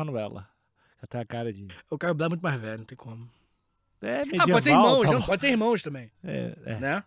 [0.98, 1.02] Manoela.
[1.02, 1.66] Até a cara de...
[1.90, 3.28] O Caio Blá é muito mais velho, não tem como.
[4.00, 4.46] É, Ah, medieval.
[4.48, 6.76] pode ser irmãos, tá pode ser irmãos também, É, é.
[6.78, 7.04] né?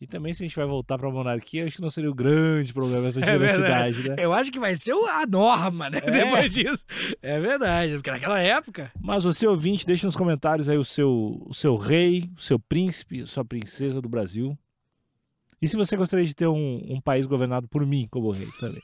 [0.00, 2.72] E também se a gente vai voltar pra monarquia, acho que não seria o grande
[2.72, 4.14] problema essa É diversidade, né?
[4.18, 5.98] Eu acho que vai ser a norma, né?
[6.02, 6.10] É.
[6.10, 6.86] Depois disso.
[7.20, 8.90] É verdade, porque naquela época.
[8.98, 13.26] Mas você ouvinte, deixa nos comentários aí o seu, o seu rei, o seu príncipe,
[13.26, 14.56] sua princesa do Brasil.
[15.60, 18.82] E se você gostaria de ter um, um país governado por mim como rei também.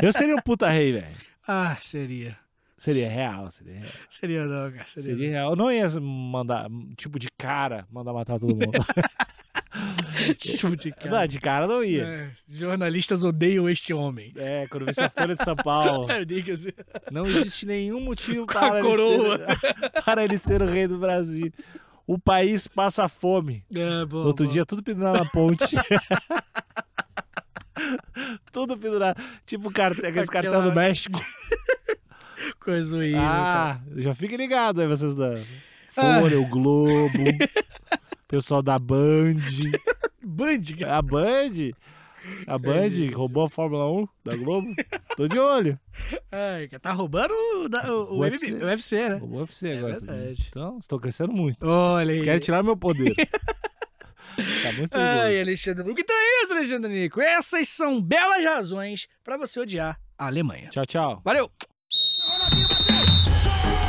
[0.00, 1.16] Eu seria um puta rei, velho.
[1.44, 2.38] Ah, seria.
[2.82, 3.92] Seria real, seria real.
[4.08, 4.84] Seria não, cara.
[4.86, 5.50] Seria, Seria real.
[5.50, 8.72] Eu não ia mandar, tipo, de cara, mandar matar todo mundo.
[10.38, 11.10] Tipo de cara.
[11.10, 12.04] Não, de cara não ia.
[12.04, 14.32] É, jornalistas odeiam este homem.
[14.36, 16.06] É, quando vê a Folha de São Paulo.
[16.52, 16.70] Assim,
[17.10, 21.50] Não existe nenhum motivo Com para ele, ser, para ele ser o rei do Brasil.
[22.06, 23.64] O país passa fome.
[23.74, 24.52] É, bom, outro bom.
[24.52, 25.64] dia, tudo pendurado na ponte.
[28.52, 29.20] tudo pendurado.
[29.46, 31.18] Tipo aqueles Aquela- cartão do México.
[32.60, 33.20] Coisa horrível.
[33.20, 35.34] Ah, já fiquem ligados aí, vocês da
[35.96, 36.20] Ah.
[36.20, 37.12] Folha, o Globo,
[38.28, 39.34] pessoal da Band.
[40.22, 40.96] Band, cara.
[40.98, 41.70] A Band.
[42.46, 44.72] A Band roubou a Fórmula 1 da Globo.
[45.16, 45.78] Tô de olho.
[46.30, 48.52] Ai, tá roubando o, da- o, o, UFC.
[48.52, 49.14] O UFC, né?
[49.16, 49.98] Roubou o UFC É agora.
[49.98, 50.46] verdade.
[50.48, 51.68] Então, estou crescendo muito.
[51.68, 52.16] Olha aí.
[52.18, 53.12] Eles querem tirar meu poder.
[54.62, 54.94] tá muito.
[54.94, 56.00] Ai, Alexandre Bruco.
[56.00, 57.20] Então é isso, Alexandre Nico.
[57.20, 60.68] Essas são belas razões pra você odiar a Alemanha.
[60.70, 61.20] Tchau, tchau.
[61.24, 61.50] Valeu!
[62.28, 63.81] Bateu!